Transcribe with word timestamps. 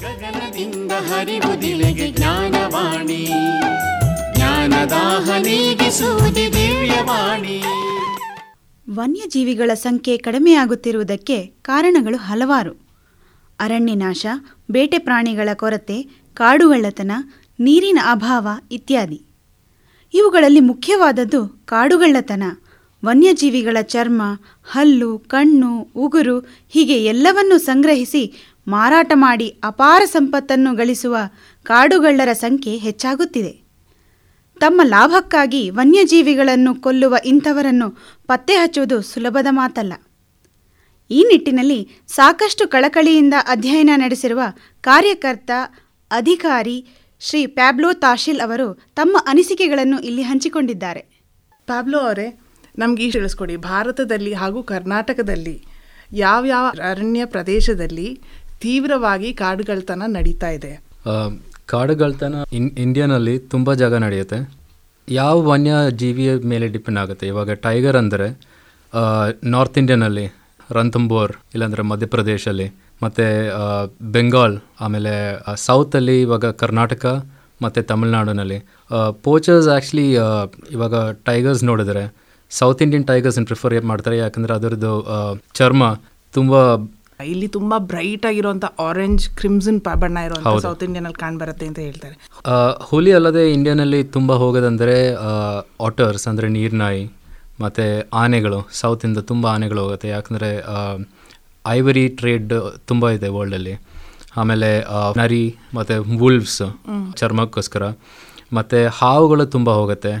ಗಗನದಿಂದ 0.00 0.92
ಹರಿವುದಿಲೆಗೆ 0.92 2.12
ಜ್ಞಾನವಾಣಿ. 2.12 3.26
ಜ್ಞಾನದಾಹ 4.36 5.30
ನೀಗಿಸುವುದಿ 5.38 6.52
ದಿವ್ಯವಾಣಿ. 6.52 7.62
ವನ್ಯಜೀವಿಗಳ 8.90 9.74
ಸಂಖ್ಯೆ 9.74 10.16
ಕಡಿಮೆಯಾಗುತ್ತಿರುವುದಕ್ಕೆ 10.16 11.46
ಕಾರಣಗಳು 11.62 12.16
ಹಲವಾರು. 12.16 12.72
ಅರಣ್ಯನಾಶ, 13.60 14.26
ಬೇಟೆ 14.70 14.98
ಪ್ರಾಣಿಗಳ 14.98 15.48
ಕೊರತೆ 15.54 16.02
ಕಾಡುಗಳ್ಳತನ 16.34 17.12
ನೀರಿನ 17.60 17.98
ಅಭಾವ 18.10 18.48
ಇತ್ಯಾದಿ. 18.72 19.22
ಇವುಗಳಲ್ಲಿ 20.14 20.60
ಮುಖ್ಯವಾದದ್ದು 20.60 21.48
ಕಾಡುಗಳ್ಳತನ 21.64 22.42
ವನ್ಯಜೀವಿಗಳ 23.04 23.76
ಚರ್ಮ, 23.80 24.22
ಹಲ್ಲು, 24.64 25.18
ಕಣ್ಣು, 25.18 25.88
ಉಗುರು 25.96 26.38
ಹೀಗೆ 26.68 27.04
ಎಲ್ಲವನ್ನೂ 27.04 27.58
ಸಂಗ್ರಹಿಸಿ 27.58 28.52
ಮಾರಾಟ 28.68 29.12
ಮಾಡಿ 29.14 29.48
ಅಪಾರ 29.64 30.02
ಸಂಪತ್ತನ್ನು 30.04 30.74
ಗಳಿಸುವ 30.74 31.16
ಕಾಡುಗಳ್ಳರ 31.62 32.32
ಸಂಖ್ಯೆ 32.32 32.76
ಹೆಚ್ಚಾಗುತ್ತಿದೆ. 32.76 33.68
ತಮ್ಮ 34.60 34.80
ಲಾಭಕ್ಕಾಗಿ 34.84 35.70
ವನ್ಯಜೀವಿಗಳನ್ನು 35.70 36.74
ಕೊಲ್ಲುವ 36.74 37.16
ಇಂಥವರನ್ನು 37.24 37.90
ಪತ್ತೆ 38.26 38.54
ಹಚ್ಚುವುದು 38.54 39.02
ಸುಲಭದ 39.02 39.46
ಮಾತಲ್ಲ. 39.50 39.92
ಈ 41.10 41.24
ನಿಟ್ಟಿನಲ್ಲಿ 41.28 41.88
ಸಾಕಷ್ಟು 42.08 42.68
ಕಳಕಳಿಯಿಂದ 42.68 43.34
ಅಧ್ಯಯನ 43.48 43.90
ನಡೆಸಿರುವ 43.96 44.40
ಕಾರ್ಯಕರ್ತ, 44.80 45.50
ಅಧಿಕಾರಿ 46.10 46.86
ಶ್ರೀ 47.20 47.46
ಪ್ಯಾಬ್ಲೋ 47.46 47.92
ತಾಶಿಲ್ 47.92 48.40
ಅವರು 48.40 48.74
ತಮ್ಮ 48.74 49.16
ಅನಿಸಿಕೆಗಳನ್ನು 49.26 49.98
ಇಲ್ಲಿ 49.98 50.22
ಹಂಚಿಕೊಂಡಿದ್ದಾರೆ. 50.22 51.00
ಪ್ಯಾಬ್ಲೋ 51.66 51.98
ಅವರೇ, 51.98 52.40
ನಮ್ಗೆ 52.78 53.04
ಈ 53.04 53.10
ತಿಳಿಸ್ಕೊಡಿ. 53.10 53.56
ಭಾರತದಲ್ಲಿ 53.56 54.32
ಹಾಗೂ 54.32 54.62
ಕರ್ನಾಟಕದಲ್ಲಿ 54.62 55.66
ಯಾವ್ಯಾವ 56.12 56.66
ಅರಣ್ಯ 56.66 57.24
ಪ್ರದೇಶದಲ್ಲಿ 57.24 58.20
ತೀವ್ರವಾಗಿ 58.64 59.28
ಕಾಡುಗಳತನ 59.42 60.02
ನಡೀತಾ 60.16 60.48
ಇದೆ. 60.58 60.72
ಕಾಡುಗಳತನ 61.72 62.34
ಇಂಡಿಯಾನಲ್ಲಿ 62.84 63.34
ತುಂಬ 63.52 63.74
ಜಾಗ 63.82 63.94
ನಡೆಯುತ್ತೆ. 64.06 64.38
ಯಾವ 65.08 65.34
ವನ್ಯ 65.50 65.72
ಜೀವಿಯ 66.00 66.30
ಮೇಲೆ 66.52 66.66
ಡಿಪೆಂಡ್ 66.74 67.00
ಆಗುತ್ತೆ? 67.02 67.24
ಇವಾಗ 67.32 67.50
ಟೈಗರ್ 67.66 67.98
ಅಂದರೆ 68.02 68.28
ನಾರ್ತ್ 69.54 69.78
ಇಂಡಿಯಾನಲ್ಲಿ 69.82 70.26
ರಂಥಂಬೋರ್ 70.76 71.32
ಇಲ್ಲಾಂದರೆ 71.54 71.82
ಮಧ್ಯಪ್ರದೇಶಲ್ಲಿ, 71.90 72.68
ಮತ್ತು 73.04 73.26
ಬೆಂಗಾಲ್, 74.14 74.56
ಆಮೇಲೆ 74.84 75.12
ಸೌತಲ್ಲಿ 75.66 76.16
ಇವಾಗ 76.26 76.46
ಕರ್ನಾಟಕ, 76.62 77.06
ಮತ್ತು 77.64 77.80
ತಮಿಳ್ನಾಡಿನಲ್ಲಿ. 77.90 78.58
ಪೋಚರ್ಸ್ 79.26 79.68
ಆ್ಯಕ್ಚುಲಿ 79.74 80.06
ಇವಾಗ 80.76 80.94
ಟೈಗರ್ಸ್ 81.28 81.64
ನೋಡಿದರೆ, 81.70 82.04
ಸೌತ್ 82.50 82.82
ಇಂಡಿಯನ್ 82.86 83.06
ಟೈಗರ್ಸನ್ನು 83.12 83.48
ಪ್ರಿಫರ್ 83.52 83.74
ಮಾಡ್ತಾರೆ, 83.92 84.18
ಯಾಕಂದರೆ 84.24 84.54
ಅದರದ್ದು 84.58 84.92
ಚರ್ಮ 85.60 85.82
ತುಂಬ 86.34 86.54
ಇಲ್ಲಿ 87.24 87.48
ತುಂಬಾ 87.48 87.78
ಬ್ರೈಟ್ 87.78 88.26
ಆಗಿರುವಂತ 88.26 88.64
ಆರೆಂಜ್ 88.64 89.28
ಕ್ರಿಮ್ಸನ್ 89.28 89.80
ಬಣ್ಣ 90.00 90.16
ಇರುವಂತ 90.16 90.62
ಸೌತ್ 90.62 90.84
ಇಂಡಿಯನ್ 90.84 91.06
ಅಲ್ಲಿ 91.06 91.20
ಕಾಣ್ 91.20 91.38
ಬರುತ್ತೆ 91.38 91.66
ಅಂತ 91.66 91.78
ಹೇಳ್ತಾರೆ. 91.78 92.16
ಆ, 92.46 92.70
ಹುಲಿ 92.82 93.12
ಅಲ್ಲದೆ 93.12 93.52
ಇಂಡಿಯಾನಲ್ಲಿ 93.52 94.04
ತುಂಬಾ 94.04 94.34
ಹೋಗೋದಂದ್ರೆ 94.34 95.14
ಆಟರ್ಸ್ 95.80 96.28
ಅಂದ್ರೆ 96.28 96.48
ನೀರ್ನಾಯಿ 96.48 97.10
ಮತ್ತೆ 97.60 98.08
ಆನೆಗಳು 98.12 98.68
ಸೌತ್ 98.72 99.04
ಇಂದ 99.04 99.18
ತುಂಬಾ 99.18 99.50
ಆನೆಗಳು 99.50 99.80
ಹೋಗುತ್ತೆ. 99.80 100.08
ಯಾಕಂದ್ರೆ 100.08 100.64
ಐವರಿ 101.68 102.08
ಟ್ರೇಡ್ 102.08 102.52
ತುಂಬಾ 102.86 103.10
ಇದೆ 103.10 103.28
ವರ್ಲ್ಡ್ 103.28 103.54
ಅಲ್ಲಿ. 103.54 103.74
ಆಮೇಲೆ 104.36 104.84
ನರಿ 105.16 105.56
ಮತ್ತೆ 105.74 105.98
ವುಲ್ಫ್ಸ್ 105.98 106.62
ಚರ್ಮಕ್ಕೋಸ್ಕರ. 107.16 107.82
ಮತ್ತೆ 108.52 108.86
ಹಾವುಗಳು 108.86 109.46
ತುಂಬಾ 109.46 109.72
ಹೋಗುತ್ತೆ 109.72 110.12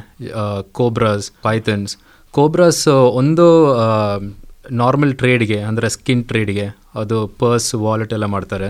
ಕೋಬ್ರಾಸ್ 0.72 1.30
ಪೈಥನ್ಸ್ 1.42 1.96
ಕೋಬ್ರಾಸ್ 2.30 2.88
ಒಂದು 2.88 3.46
ನಾರ್ಮಲ್ 4.70 5.14
ಟ್ರೇಡ್ಗೆ 5.14 5.60
ಅಂದರೆ 5.60 5.88
ಸ್ಕಿನ್ 5.88 6.24
ಟ್ರೇಡ್ಗೆ 6.24 6.66
ಅದು 6.94 7.26
ಪರ್ಸ್ 7.26 7.74
ವಾಲೆಟ್ 7.74 8.12
ಎಲ್ಲ 8.12 8.24
ಮಾಡ್ತಾರೆ. 8.24 8.68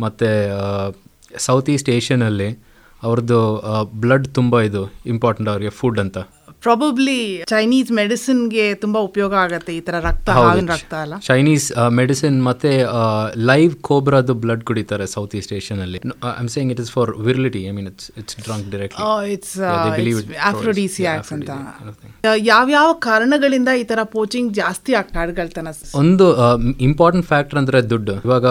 ಮತ್ತು 0.00 0.28
ಸೌತ್ 1.38 1.70
ಈಸ್ಟ್ 1.70 1.90
ಏಷ್ಯನಲ್ಲಿ 1.90 2.48
ಅವ್ರದ್ದು 3.02 3.40
ಬ್ಲಡ್ 4.00 4.28
ತುಂಬ 4.34 4.60
ಇದು 4.60 4.82
ಇಂಪಾರ್ಟೆಂಟ್ 5.06 5.50
ಅವರಿಗೆ 5.50 5.70
ಫುಡ್ 5.70 5.98
ಅಂತ. 5.98 6.18
ಪ್ರಾಬಬ್ಲಿ 6.66 7.18
ಚೈನೀಸ್ 7.50 7.90
ಮೆಡಿಸಿನ್ಗೆ 7.98 8.66
ತುಂಬಾ 8.82 9.00
ಉಪಯೋಗ 9.08 9.34
ಆಗುತ್ತೆ 9.42 9.72
ಈ 9.76 9.82
ತರ 9.86 9.96
ರಕ್ತ 10.06 10.28
ಹಾವಿನ 10.38 10.68
ರಕ್ತ 10.74 10.94
ಅಲ್ಲ 11.02 11.18
ಚೈನೀಸ್ 11.26 11.66
ಮೆಡಿಸಿನ್ 11.98 12.38
ಮತ್ತೆ 12.48 12.72
ಲೈವ್ 13.50 13.74
ಕೋಬ್ರಾದು 13.88 14.34
ಬ್ಲಡ್ 14.44 14.64
ಕುಡಿತಾರೆ 14.64 15.06
south 15.14 15.34
East 15.40 15.54
ಏಷ್ಯನಲ್ಲಿ 15.58 16.00
I'm 16.34 16.50
saying 16.54 16.72
it 16.74 16.82
is 16.84 16.92
for 16.92 17.12
virility 17.26 17.62
I 17.68 17.74
mean 17.78 17.88
it's 17.92 18.08
it's 18.22 18.36
drunk 18.46 18.68
directly 18.72 19.32
it's 19.34 19.54
aphrodisiacs 20.50 21.32
ಅಂತ. 21.32 21.50
ಯಾವ 22.50 22.86
ಕಾರಣಗಳಿಂದ 23.06 23.70
ಈ 23.80 23.84
ತರ 23.84 24.00
ಪೋಚಿಂಗ್ 24.14 24.50
ಜಾಸ್ತಿ 24.54 24.94
ಆಗ್ತಾ 24.94 25.14
ಕಾಡುಗಳ್ತನ 25.16 25.68
ಒಂದು 25.94 26.24
ಇಂಪಾರ್ಟೆಂಟ್ 26.80 27.26
ಫ್ಯಾಕ್ಟರ್ 27.26 27.58
ಅಂದ್ರೆ 27.60 27.78
ದುಡ್ಡು. 27.92 28.14
ಇವಾಗ 28.26 28.46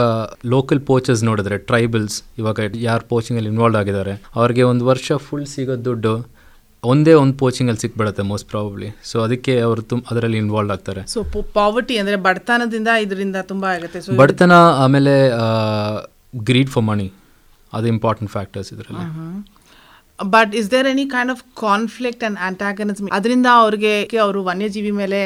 ಲೋಕಲ್ 0.53 0.81
ಪೋಚರ್ಸ್ 0.87 1.23
ನೋಡಿದ್ರೆ 1.29 1.57
ಟ್ರೈಬಲ್ಸ್ 1.69 2.17
ಇವಾಗ 2.37 2.57
ಯಾರು 2.87 3.05
ಪೋಚಿಂಗಲ್ಲಿ 3.11 3.51
ಇನ್ವಾಲ್ವ್ 3.53 3.77
ಆಗಿದ್ದಾರೆ 3.81 4.13
ಅವ್ರಿಗೆ 4.35 4.63
ಒಂದು 4.71 4.85
ವರ್ಷ 4.85 5.17
ಫುಲ್ 5.27 5.45
ಸಿಗೋ 5.53 5.75
ದುಡ್ಡು 5.87 6.13
ಒಂದೇ 6.91 7.13
ಒಂದು 7.21 7.35
ಪೋಚಿಂಗಲ್ಲಿ 7.41 7.81
ಸಿಕ್ಬಿಡುತ್ತೆ 7.83 8.23
ಮೋಸ್ಟ್ 8.31 8.47
ಪ್ರಾಬಬ್ಲಿ 8.53 8.89
ಸೊ 9.09 9.15
ಅದಕ್ಕೆ 9.25 9.53
ಅವರು 9.67 9.81
ತುಂಬ 9.91 10.03
ಅದರಲ್ಲಿ 10.11 10.37
ಇನ್ವಾಲ್ವ್ 10.43 10.71
ಆಗ್ತಾರೆ. 10.75 11.01
ಸೊ 11.13 11.19
ಪಾವರ್ಟಿ 11.59 11.95
ಅಂದ್ರೆ 12.01 12.17
ಬಡತನದಿಂದ 12.27 12.89
ಇದರಿಂದ 13.05 13.37
ತುಂಬಾ 13.51 13.69
ಆಗುತ್ತೆ. 13.75 14.01
ಸೊ 14.05 14.17
ಬಡತನ 14.21 14.55
ಆಮೇಲೆ 14.83 15.13
ಗ್ರೀಡ್ 16.49 16.71
ಫಾರ್ 16.75 16.85
ಮನಿ 16.91 17.07
ಅದು 17.73 17.87
ಇಂಪಾರ್ಟೆಂಟ್ 17.95 18.31
ಫ್ಯಾಕ್ಟರ್ಸ್ 18.35 18.69
ಇದರಲ್ಲಿ. 18.75 19.05
But 20.35 20.51
is 20.59 20.67
there 20.73 20.87
any 20.93 21.05
kind 21.15 21.31
of 21.35 21.43
conflict 21.61 22.23
and 22.27 22.37
antagonism 22.49 23.09
ಅದರಿಂದ 23.19 23.47
ಅವ್ರಿಗೆ 23.63 23.93
ಅವರು 24.25 24.41
ವನ್ಯಜೀವಿ 24.49 24.93
ಮೇಲೆ 25.01 25.21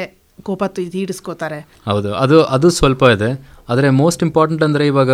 ಕೋಪ 0.48 0.62
ತೀರಿಸ್ಕೋತಾರೆ. 0.76 1.60
ಹೌದು. 1.90 2.10
ಅದು 2.24 2.36
ಅದು 2.56 2.68
ಸ್ವಲ್ಪ 2.78 3.02
ಇದೆ. 3.16 3.30
ಆದರೆ 3.72 3.88
ಮೋಸ್ಟ್ 4.02 4.22
ಇಂಪಾರ್ಟೆಂಟ್ 4.26 4.62
ಅಂದರೆ 4.66 4.84
ಇವಾಗ 4.92 5.12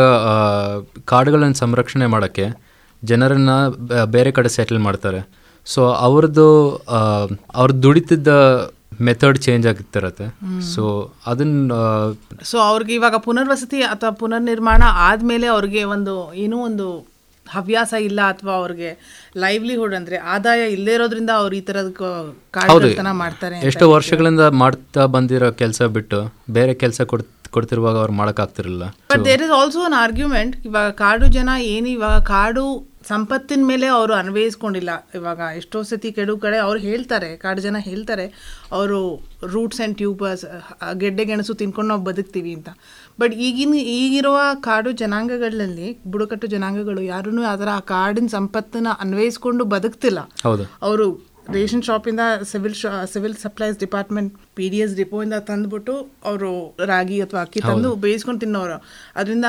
ಕಾಡುಗಳನ್ನು 1.13 1.59
ಸಂರಕ್ಷಣೆ 1.65 2.07
ಮಾಡೋಕ್ಕೆ 2.13 2.47
ಜನರನ್ನು 3.03 3.57
ಬೇರೆ 4.15 4.31
ಕಡೆ 4.37 4.51
ಸೆಟಲ್ 4.59 4.81
ಮಾಡ್ತಾರೆ. 4.87 5.21
ಸೊ 5.66 5.93
ಅವ್ರದ್ದು 5.93 6.77
ಅವ್ರು 7.54 7.82
ದುಡಿತಿದ್ದ 7.82 8.28
ಮೆಥಡ್ 9.00 9.38
ಚೇಂಜ್ 9.38 9.66
ಆಗಿರುತ್ತೆ 9.66 10.28
ಸೊ 10.75 11.12
ಅದನ್ನ 11.27 11.72
ಸೊ 12.43 12.59
ಅವ್ರಿಗೆ 12.59 12.94
ಇವಾಗ 12.94 13.15
ಪುನರ್ವಸತಿ 13.16 13.82
ಅಥವಾ 13.82 14.10
ಪುನರ್ನಿರ್ಮಾಣ 14.10 14.82
ಆದ್ಮೇಲೆ 14.87 15.47
ಅವ್ರಿಗೆ 15.47 15.84
ಒಂದು 15.84 16.34
ಏನೋ 16.34 16.56
ಒಂದು 16.56 17.06
ಹವ್ಯಾಸ 17.50 17.93
ಇಲ್ಲ 17.93 18.21
ಅಥವಾ 18.31 18.54
ಅವ್ರಿಗೆ 18.54 18.99
ಲೈವ್ಲಿಹುಡ್ 19.37 19.94
ಅಂದ್ರೆ 19.94 20.16
ಆದಾಯ 20.16 20.71
ಇಲ್ಲದೇ 20.71 20.94
ಇರೋದ್ರಿಂದ 20.94 21.31
ಅವ್ರು 21.31 21.56
ಈ 21.56 21.60
ತರದ 21.60 23.10
ಮಾಡ್ತಾರೆ 23.10 23.59
ಎಷ್ಟೋ 23.59 23.91
ವರ್ಷಗಳಿಂದ 23.91 24.41
ಮಾಡ್ತಾ 24.41 25.06
ಬಂದಿರೋ 25.06 25.53
ಕೆಲಸ 25.53 25.83
ಬಿಟ್ಟು 25.83 26.33
ಬೇರೆ 26.50 26.75
ಕೆಲಸ 26.75 27.00
ಕೊಡ್ 27.00 27.25
ಕೊಡ್ತಿರುವಾಗ 27.50 27.97
ಅವ್ರು 27.97 28.12
ಮಾಡೋಕ್ಕಾಗ್ತಿರಲಿಲ್ಲ 28.12 28.84
but 28.84 29.25
there 29.25 29.43
is 29.43 29.50
also 29.50 29.81
an 29.81 30.03
argument 30.03 30.66
ಇವಾಗ 30.66 30.91
ಕಾಡು 30.91 31.27
ಜನ 31.27 31.48
ಏನು 31.59 31.88
ಇವಾಗ 31.88 32.22
ಕಾಡು 32.22 32.87
ಸಂಪತ್ತಿನ 33.09 33.65
ಮೇಲೆ 33.67 33.87
ಅವರು 33.97 34.15
ಅನ್ವಯಿಸ್ಕೊಂಡಿಲ್ಲ. 34.15 34.91
ಇವಾಗ 35.15 35.41
ಎಷ್ಟೋ 35.56 35.81
ಸತಿ 35.83 36.11
ಕೆಡು 36.12 36.34
ಕಡೆ 36.44 36.59
ಅವ್ರು 36.67 36.81
ಹೇಳ್ತಾರೆ 36.87 37.37
ಕಾಡು 37.44 37.61
ಜನ 37.67 37.77
ಹೇಳ್ತಾರೆ 37.89 38.27
ಅವರು 38.72 38.99
ರೂಟ್ಸ್ 39.53 39.81
ಆ್ಯಂಡ್ 39.81 39.97
ಟ್ಯೂಬರ್ಸ್ 39.97 40.44
ಗೆಡ್ಡೆ 41.00 41.25
ಗೆಣಸು 41.25 41.55
ತಿನ್ಕೊಂಡು 41.62 41.89
ನಾವು 41.89 42.05
ಬದುಕ್ತೀವಿ 42.05 42.53
ಅಂತ. 42.55 42.69
ಬಟ್ 43.21 43.34
ಈಗಿನ 43.47 43.75
ಈಗಿರುವ 43.75 44.39
ಕಾಡು 44.69 44.93
ಜನಾಂಗಗಳಲ್ಲಿ 45.03 45.89
ಬುಡಕಟ್ಟು 46.06 46.47
ಜನಾಂಗಗಳು 46.47 47.05
ಯಾರೂ 47.12 47.43
ಅದರ 47.55 47.69
ಆ 47.75 47.81
ಕಾಡಿನ 47.95 48.27
ಸಂಪತ್ತನ್ನ 48.39 48.89
ಅನ್ವಯಿಸ್ಕೊಂಡು 49.00 49.65
ಬದುಕ್ತಿಲ್ಲ. 49.77 50.21
ಅವರು 50.83 51.35
ration 51.55 51.83
ಶಾಪಿಂದ 51.89 52.21
civil 52.51 52.75
civil 53.12 53.34
supplies 53.43 53.77
department 53.83 54.31
P 54.59 54.67
D 54.73 54.79
S 54.84 54.95
ಡಿಪೋಯಿಂದ 55.01 55.37
ತಂದ್ಬಿಟ್ಟು 55.49 55.95
ಅವರು 56.29 56.51
ರಾಗಿ 56.91 57.19
ಅಥವಾ 57.25 57.41
ಅಕ್ಕಿ 57.47 57.61
ತಂದು 57.69 57.91
ಬೇಯಿಸ್ಕೊಂಡು 58.05 58.41
ತಿನ್ನೋರು. 58.45 58.77
ಅದರಿಂದ 59.21 59.47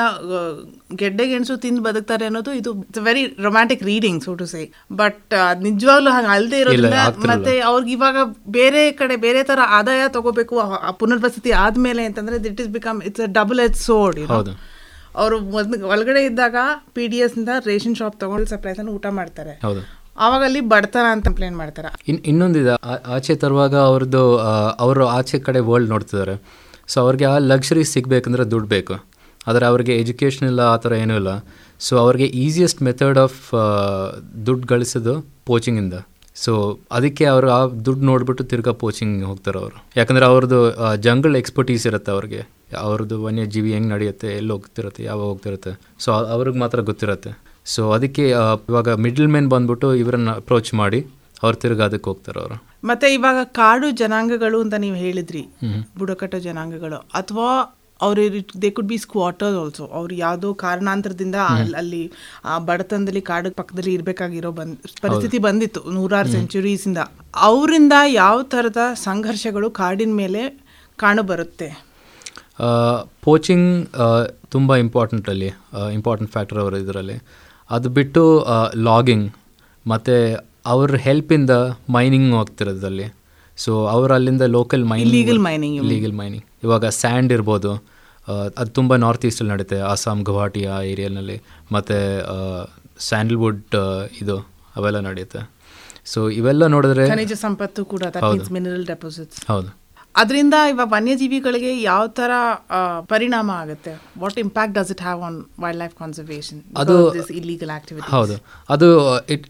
ಗೆಡ್ಡೆ 1.02 1.25
ಗೆಣಸು 1.31 1.58
ತಿಂದು 1.66 1.84
ಬದುಕ್ತಾರೆ 1.88 2.28
ಅನ್ನೋದು 2.30 2.53
ಇದು 2.59 2.74
it's 2.88 3.03
very 3.09 3.24
romantic 3.47 3.84
reading 3.91 4.22
so 4.28 4.34
to 4.41 4.47
say 4.53 4.63
but 5.02 5.35
ನಿಜವಾಗ್ಲೂ 5.68 6.13
ಹಾಗೆ 6.18 6.31
ಅಲ್ಲದೆ 6.38 6.59
ಇರೋದ್ರಿಂದ. 6.63 7.02
ಮತ್ತೆ 7.34 7.56
ಅವ್ರಿಗೆ 7.72 7.94
ಇವಾಗ 7.97 8.18
ಬೇರೆ 8.59 8.84
ಕಡೆ 9.02 9.18
ಬೇರೆ 9.28 9.44
ತರ 9.52 9.59
ಆದಾಯ 9.79 10.03
ತಗೋಬೇಕು 10.18 10.56
ಪುನರ್ವಸತಿ 11.03 11.53
ಆದ್ಮೇಲೆ 11.66 12.06
ಅಂತಂದ್ರೆ 12.12 12.40
that 12.47 12.62
is 12.66 12.72
become 12.79 13.00
it's 13.09 13.25
a 13.28 13.31
double 13.41 13.62
H 13.68 13.79
sword. 13.90 14.19
ಅವರು 15.22 15.35
ಒಳಗಡೆ 15.94 16.22
ಇದ್ದಾಗ 16.29 16.56
ಪಿ 16.96 17.03
ಡಿ 17.12 17.19
ಎಸ್ 17.25 17.35
ಇಂದ 17.41 17.52
ರೇಷನ್ 17.70 17.96
ಶಾಪ್ 18.00 18.17
ತಗೊಂಡು 18.23 18.47
ಸಪ್ಲೈಸ್ 18.52 18.79
ಅನ್ನು 18.82 18.91
ಊಟ 18.97 19.08
ಮಾಡ್ತಾರೆ. 19.20 19.53
ಆವಾಗ 20.25 20.41
ಅಲ್ಲಿ 20.49 20.61
ಬಡತನ 20.73 21.05
ಅಂತ 21.16 21.23
ಕಂಪ್ಲೇನ್ 21.29 21.55
ಮಾಡ್ತಾರೆ? 21.61 21.90
ಇನ್ 22.11 22.19
ಇನ್ನೊಂದಿದೆ 22.31 22.73
ಆಚೆ 23.17 23.35
ತರುವಾಗ 23.43 23.75
ಅವ್ರದ್ದು 23.91 24.23
ಅವರು 24.85 25.05
ಆಚೆ 25.17 25.40
ಕಡೆ 25.47 25.61
ವರ್ಲ್ಡ್ 25.69 25.91
ನೋಡ್ತಿದ್ದಾರೆ. 25.93 26.35
ಸೊ 26.91 26.97
ಅವ್ರಿಗೆ 27.05 27.25
ಆ 27.31 27.37
ಲಕ್ಸುರಿ 27.52 27.85
ಸಿಗಬೇಕಂದ್ರೆ 27.93 28.46
ದುಡ್ಡು 28.53 28.69
ಬೇಕು. 28.75 28.96
ಆದರೆ 29.49 29.66
ಅವ್ರಿಗೆ 29.72 29.93
ಎಜುಕೇಷನ್ 30.03 30.46
ಇಲ್ಲ, 30.52 30.61
ಆ 30.73 30.78
ಥರ 30.84 30.93
ಏನೂ 31.03 31.16
ಇಲ್ಲ. 31.22 31.31
ಸೊ 31.87 31.93
ಅವ್ರಿಗೆ 32.03 32.28
ಈಸಿಯೆಸ್ಟ್ 32.43 32.79
ಮೆಥಡ್ 32.87 33.19
ಆಫ್ 33.23 33.41
ದುಡ್ಡು 34.47 34.66
ಗಳಿಸೋದು 34.73 35.14
ಪೋಚಿಂಗಿಂದ 35.49 35.97
ಸೊ 36.43 36.52
ಅದಕ್ಕೆ 36.97 37.23
ಅವರು 37.34 37.47
ಆ 37.58 37.59
ದುಡ್ಡು 37.85 38.03
ನೋಡಿಬಿಟ್ಟು 38.09 38.43
ತಿರ್ಗಾ 38.49 38.73
ಪೋಚಿಂಗ್ 38.81 39.16
ಹೋಗ್ತಾರೆ 39.29 39.58
ಅವರು. 39.61 39.78
ಯಾಕಂದರೆ 39.99 40.25
ಅವ್ರದ್ದು 40.31 40.59
ಜಂಗಲ್ 41.05 41.35
ಎಕ್ಸ್ಪರ್ಟೀಸ್ 41.40 41.85
ಇರುತ್ತೆ 41.90 42.11
ಅವ್ರಿಗೆ. 42.16 42.41
ಅವ್ರದ್ದು 42.87 43.16
ವನ್ಯಜೀವಿ 43.23 43.72
ಹೆಂಗೆ 43.75 43.90
ನಡೆಯುತ್ತೆ, 43.93 44.28
ಎಲ್ಲಿ 44.40 44.52
ಹೋಗ್ತಿರುತ್ತೆ, 44.55 45.02
ಯಾವಾಗ 45.09 45.28
ಹೋಗ್ತಿರುತ್ತೆ. 45.31 45.72
ಸೊ 46.03 46.09
ಅವ್ರಿಗೆ 46.35 46.59
ಮಾತ್ರ 46.64 46.81
ಗೊತ್ತಿರುತ್ತೆ. 46.90 47.31
ಸೊ 47.67 47.81
ಅದಕ್ಕೆ 47.93 48.25
ಇವಾಗ 48.69 48.90
ಮಿಡ್ಲ್ 49.05 49.29
ಮೆನ್ 49.34 49.47
ಬಂದ್ಬಿಟ್ಟು 49.49 49.87
ಇವರನ್ನ 50.02 50.31
ಅಪ್ರೋಚ್ 50.37 50.72
ಮಾಡಿ 50.75 50.99
ಅವ್ರು 51.43 51.58
ತಿರ್ಗಾ 51.61 51.85
ಅದಕ್ಕೆ 51.85 52.08
ಹೋಗ್ತಾರೆ 52.09 52.40
ಅವರು. 52.41 52.55
ಮತ್ತೆ 52.84 53.08
ಇವಾಗ 53.14 53.40
ಕಾಡು 53.55 53.87
ಜನಾಂಗಗಳು 53.99 54.59
ಅಂತ 54.64 54.75
ನೀವು 54.84 54.97
ಹೇಳಿದ್ರಿ 54.97 55.41
ಬುಡಕಟ್ಟು 55.99 56.40
ಜನಾಂಗಗಳು 56.46 56.99
ಅಥವಾ 57.16 57.47
ಅವರು 57.99 58.23
they 58.61 58.69
could 58.69 58.90
be 58.90 58.97
squatter 58.97 59.55
also 59.59 59.85
ಅವ್ರು 59.93 60.14
ಯಾವುದೋ 60.16 60.49
ಕಾರಣಾಂತರದಿಂದ 60.59 61.37
ಅಲ್- 61.53 61.75
ಅಲ್ಲಿ 61.75 62.02
ಆ 62.46 62.58
ಬಡತನದಲ್ಲಿ 62.66 63.23
ಕಾಡು 63.29 63.49
ಪಕ್ಕದಲ್ಲಿ 63.52 63.93
ಇರಬೇಕಾಗಿರೋ 63.93 64.52
ಬಂದ್ 64.52 64.75
ಪರಿಸ್ಥಿತಿ 65.03 65.37
ಬಂದಿತ್ತು 65.46 65.81
ನೂರಾರು 65.91 66.29
ಸೆಂಚುರೀಸಿಂದ 66.31 66.99
ಅವರಿಂದ 67.43 67.93
ಯಾವ 68.16 68.37
ಥರದ 68.52 68.78
ಸಂಘರ್ಷಗಳು 69.02 69.69
ಕಾಡಿನ 69.79 70.14
ಮೇಲೆ 70.16 70.43
ಕಾಣಬರುತ್ತೆ 70.99 71.69
ಪೋಚಿಂಗ್ 73.22 73.67
ತುಂಬ 74.49 74.75
ಇಂಪಾರ್ಟೆಂಟ್ 74.78 75.28
ಅಲ್ಲಿ 75.29 75.49
ಇಂಪಾರ್ಟೆಂಟ್ 75.93 76.31
ಫ್ಯಾಕ್ಟರ್ 76.31 76.59
ಅವರು 76.59 76.78
ಇದರಲ್ಲಿ. 76.78 77.17
ಅದು 77.69 77.90
ಬಿಟ್ಟು 77.97 78.23
ಲಾಗಿಂಗ್ 78.90 79.28
ಮತ್ತು 79.85 80.16
ಅವ್ರ 80.66 80.96
ಹೆಲ್ಪಿಂದ 81.05 81.53
ಮೈನಿಂಗ್ 81.96 82.31
ಹೋಗ್ತಿರೋದಲ್ಲಿ 82.35 83.08
ಸೊ 83.58 83.72
ಅವ್ರ 83.87 84.09
ಅಲ್ಲಿಂದ 84.14 84.46
local 84.58 84.84
mining 84.85 85.14
legal 85.16 85.40
mining 85.47 85.78
legal 85.91 86.16
mining 86.22 86.46
ಇವಾಗ 86.66 86.85
ಸ್ಯಾಂಡ್ 86.99 87.31
ಇರ್ಬೋದು. 87.35 87.72
ಅದು 88.58 88.69
ತುಂಬ 88.69 88.96
ನಾರ್ತ್ 88.96 89.25
ಈಸ್ಟಲ್ಲಿ 89.25 89.52
ನಡೆಯುತ್ತೆ 89.53 89.78
ಅಸ್ಸಾಂ 89.91 90.19
ಗುವಾಹಟಿ 90.23 90.61
ಆ 90.67 90.78
ಏರಿಯಾನಲ್ಲಿ 90.91 91.37
ಮತ್ತು 91.72 91.97
ಸ್ಯಾಂಡಲ್ವುಡ್ 93.08 93.75
ಇದು 94.22 94.35
ಅವೆಲ್ಲ 94.75 94.99
ನಡೆಯುತ್ತೆ 95.08 95.41
ಸೊ 96.05 96.19
ಇವೆಲ್ಲ 96.40 96.64
ನೋಡಿದ್ರೆ 96.75 97.05
ಖನಿಜ 97.14 97.34
ಸಂಪತ್ತು 97.46 97.81
ಕೂಡ 97.85 98.03
ಹೌದು. 98.25 98.43
ಮಿನರಲ್ 98.55 98.85
ಡೆಪಾಸಿಟ್ಸ್ 98.85 99.40
ಹೌದು. 99.52 99.69
ಅದರಿಂದ 100.22 100.55
ಇವಾಗ 100.72 100.87
ವನ್ಯಜೀವಿಗಳಿಗೆ 100.96 101.72
ಯಾವ 101.90 102.03
ತರ 102.19 102.31
ಪರಿಣಾಮ 103.11 103.49
ಆಗುತ್ತೆ? 103.64 103.93
What 104.23 104.40
impact 104.46 104.75
does 104.79 104.91
it 104.96 105.03
have 105.08 105.22
on 105.28 105.37
wildlife 105.84 105.96
conservation 106.02 106.59
ಅದು 106.84 106.96
ಇಲ್ಲಿಗಲ್ 107.41 107.72
ಆಕ್ಟಿವಿಟಿ 107.78 108.09
ಹೌದು. 108.17 108.35
ಅದು 108.75 108.87
it 109.35 109.46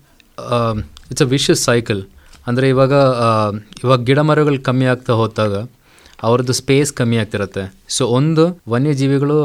it's 1.12 1.25
a 1.28 1.30
vicious 1.38 1.64
cycle 1.72 2.04
ಅಂದರೆ 2.50 2.68
ಇವಾಗ 2.74 2.94
ಇವಾಗ 3.84 4.00
ಗಿಡ 4.10 4.19
ಮರಗಳು 4.30 4.60
ಕಮ್ಮಿ 4.69 4.88
ಆಗ್ತಾ 4.94 5.16
ಹೋದಾಗ 5.22 5.56
ಅವ್ರದ್ದು 6.28 6.54
ಸ್ಪೇಸ್ 6.60 6.92
ಕಮ್ಮಿ 7.00 7.18
ಆಗ್ತಿರುತ್ತೆ. 7.22 7.64
ಸೊ 7.96 8.04
ಒಂದು 8.18 8.44
ವನ್ಯಜೀವಿಗಳು 8.74 9.36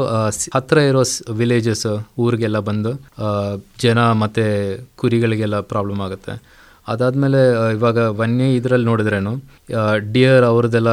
ಹತ್ತಿರ 0.55 0.79
ಇರೋ 0.91 1.03
ವಿಲೇಜಸ್ 1.41 1.85
ಊರಿಗೆಲ್ಲ 2.23 2.59
ಬಂದು 2.69 2.91
ಜನ 3.83 3.99
ಮತ್ತು 4.21 4.45
ಕುರಿಗಳಿಗೆಲ್ಲ 5.01 5.57
ಪ್ರಾಬ್ಲಮ್ 5.71 6.01
ಆಗುತ್ತೆ. 6.05 6.33
ಅದಾದಮೇಲೆ 6.87 7.39
ಇವಾಗ 7.71 7.99
ವನ್ಯ 8.17 8.47
ಇದರಲ್ಲಿ 8.55 8.85
ನೋಡಿದ್ರೇನು 8.85 9.33
ಡಿಯರ್ 10.11 10.43
ಅವ್ರದ್ದೆಲ್ಲ 10.43 10.91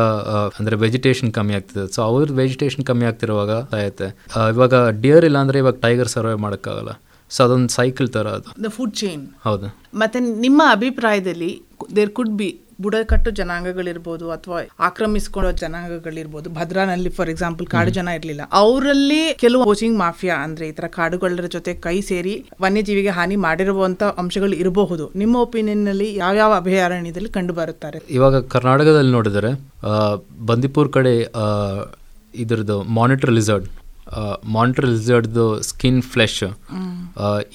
ಅಂದರೆ 0.58 0.76
ವೆಜಿಟೇಷನ್ 0.76 1.32
ಕಮ್ಮಿ 1.32 1.54
ಆಗ್ತದೆ. 1.54 1.92
ಸೊ 1.92 2.02
ಅವ್ರದ್ದು 2.02 2.34
ವೆಜಿಟೇಷನ್ 2.34 2.84
ಕಮ್ಮಿ 2.84 3.06
ಆಗ್ತಿರುವಾಗ 3.06 3.52
ಆಗುತ್ತೆ 3.78 4.08
ಆ, 4.36 4.48
ಇವಾಗ 4.48 4.74
ಡಿಯರ್ 5.00 5.24
ಇಲ್ಲ 5.24 5.38
ಅಂದರೆ 5.38 5.58
ಇವಾಗ 5.58 5.76
ಟೈಗರ್ 5.82 6.08
ಸರ್ವೈವ್ 6.08 6.38
ಮಾಡೋಕ್ಕಾಗಲ್ಲ. 6.38 6.92
ಸೊ 7.36 7.44
ಅದೊಂದು 7.44 7.72
ಸೈಕಲ್ 7.78 8.08
ಥರ 8.16 8.28
ಅದು. 8.38 8.48
ದ 8.64 8.70
ಫುಡ್ 8.78 8.96
ಚೈನ್ 9.02 9.22
ಹೌದು. 9.44 9.68
ಮತ್ತೆ 10.02 10.20
ನಿಮ್ಮ 10.46 10.62
ಅಭಿಪ್ರಾಯದಲ್ಲಿ 10.78 11.52
ದೇರ್ 11.96 12.10
ಕುಡ್ 12.18 12.34
ಬಿ 12.40 12.50
ಬುಡಕಟ್ಟು 12.84 13.30
ಜನಾಂಗಗಳಿರ್ಬೋದು 13.38 14.26
ಅಥವಾ 14.34 14.58
ಆಕ್ರಮಿಸಿಕೊಳ್ಳೋ 14.86 15.50
ಜನಾಂಗಗಳಿರ್ಬೋದು. 15.62 16.48
ಭದ್ರಾನಲ್ಲಿ 16.58 17.10
ಫಾರ್ 17.16 17.30
ಎಕ್ಸಾಂಪಲ್ 17.32 17.66
ಕಾಡು 17.66 17.90
ಜನ 17.96 18.08
ಇರಲಿಲ್ಲ. 18.18 18.42
ಅವರಲ್ಲಿ 18.60 19.20
ಕೆಲವು 19.42 19.64
ಕೋಚಿಂಗ್ 19.64 19.98
ಮಾಫಿಯಾ 19.98 20.36
ಅಂದ್ರೆ 20.44 20.68
ಈ 20.68 20.72
ತರ 20.78 20.86
ಕಾಡುಗಳ 20.86 21.48
ಜೊತೆ 21.56 21.74
ಕೈ 21.86 21.96
ಸೇರಿ 22.10 22.34
ವನ್ಯಜೀವಿಗೆ 22.60 23.12
ಹಾನಿ 23.18 23.36
ಮಾಡಿರುವಂತ 23.46 24.02
ಅಂಶಗಳು 24.22 24.56
ಇರಬಹುದು. 24.62 25.06
ನಿಮ್ಮ 25.22 25.36
ಒಪಿನಿಯನ್ನಲ್ಲಿ 25.46 26.08
ಯಾವ್ಯಾವ 26.16 26.54
ಅಭಯಾರಣ್ಯದಲ್ಲಿ 26.62 27.28
ಕಂಡು 27.36 27.54
ಬರುತ್ತಾರೆ? 27.60 28.00
ಇವಾಗ 28.18 28.40
ಕರ್ನಾಟಕದಲ್ಲಿ 28.56 29.12
ನೋಡಿದರೆ 29.18 29.52
ಬಂದಿಪುರ್ 30.46 30.92
ಕಡೆ 30.98 31.14
ಇದ್ರದ್ದು 32.44 32.82
ಮಾನಿಟರ್ 33.00 33.34
ಲಿಸರ್ಡ್ 33.40 33.68
ಮಾನಿಟರ್ 34.44 34.86
ಲಿಸರ್ಡ್ದು 34.86 35.62
ಸ್ಕಿನ್ 35.62 36.02
ಫ್ಲೆಶ್ 36.02 36.42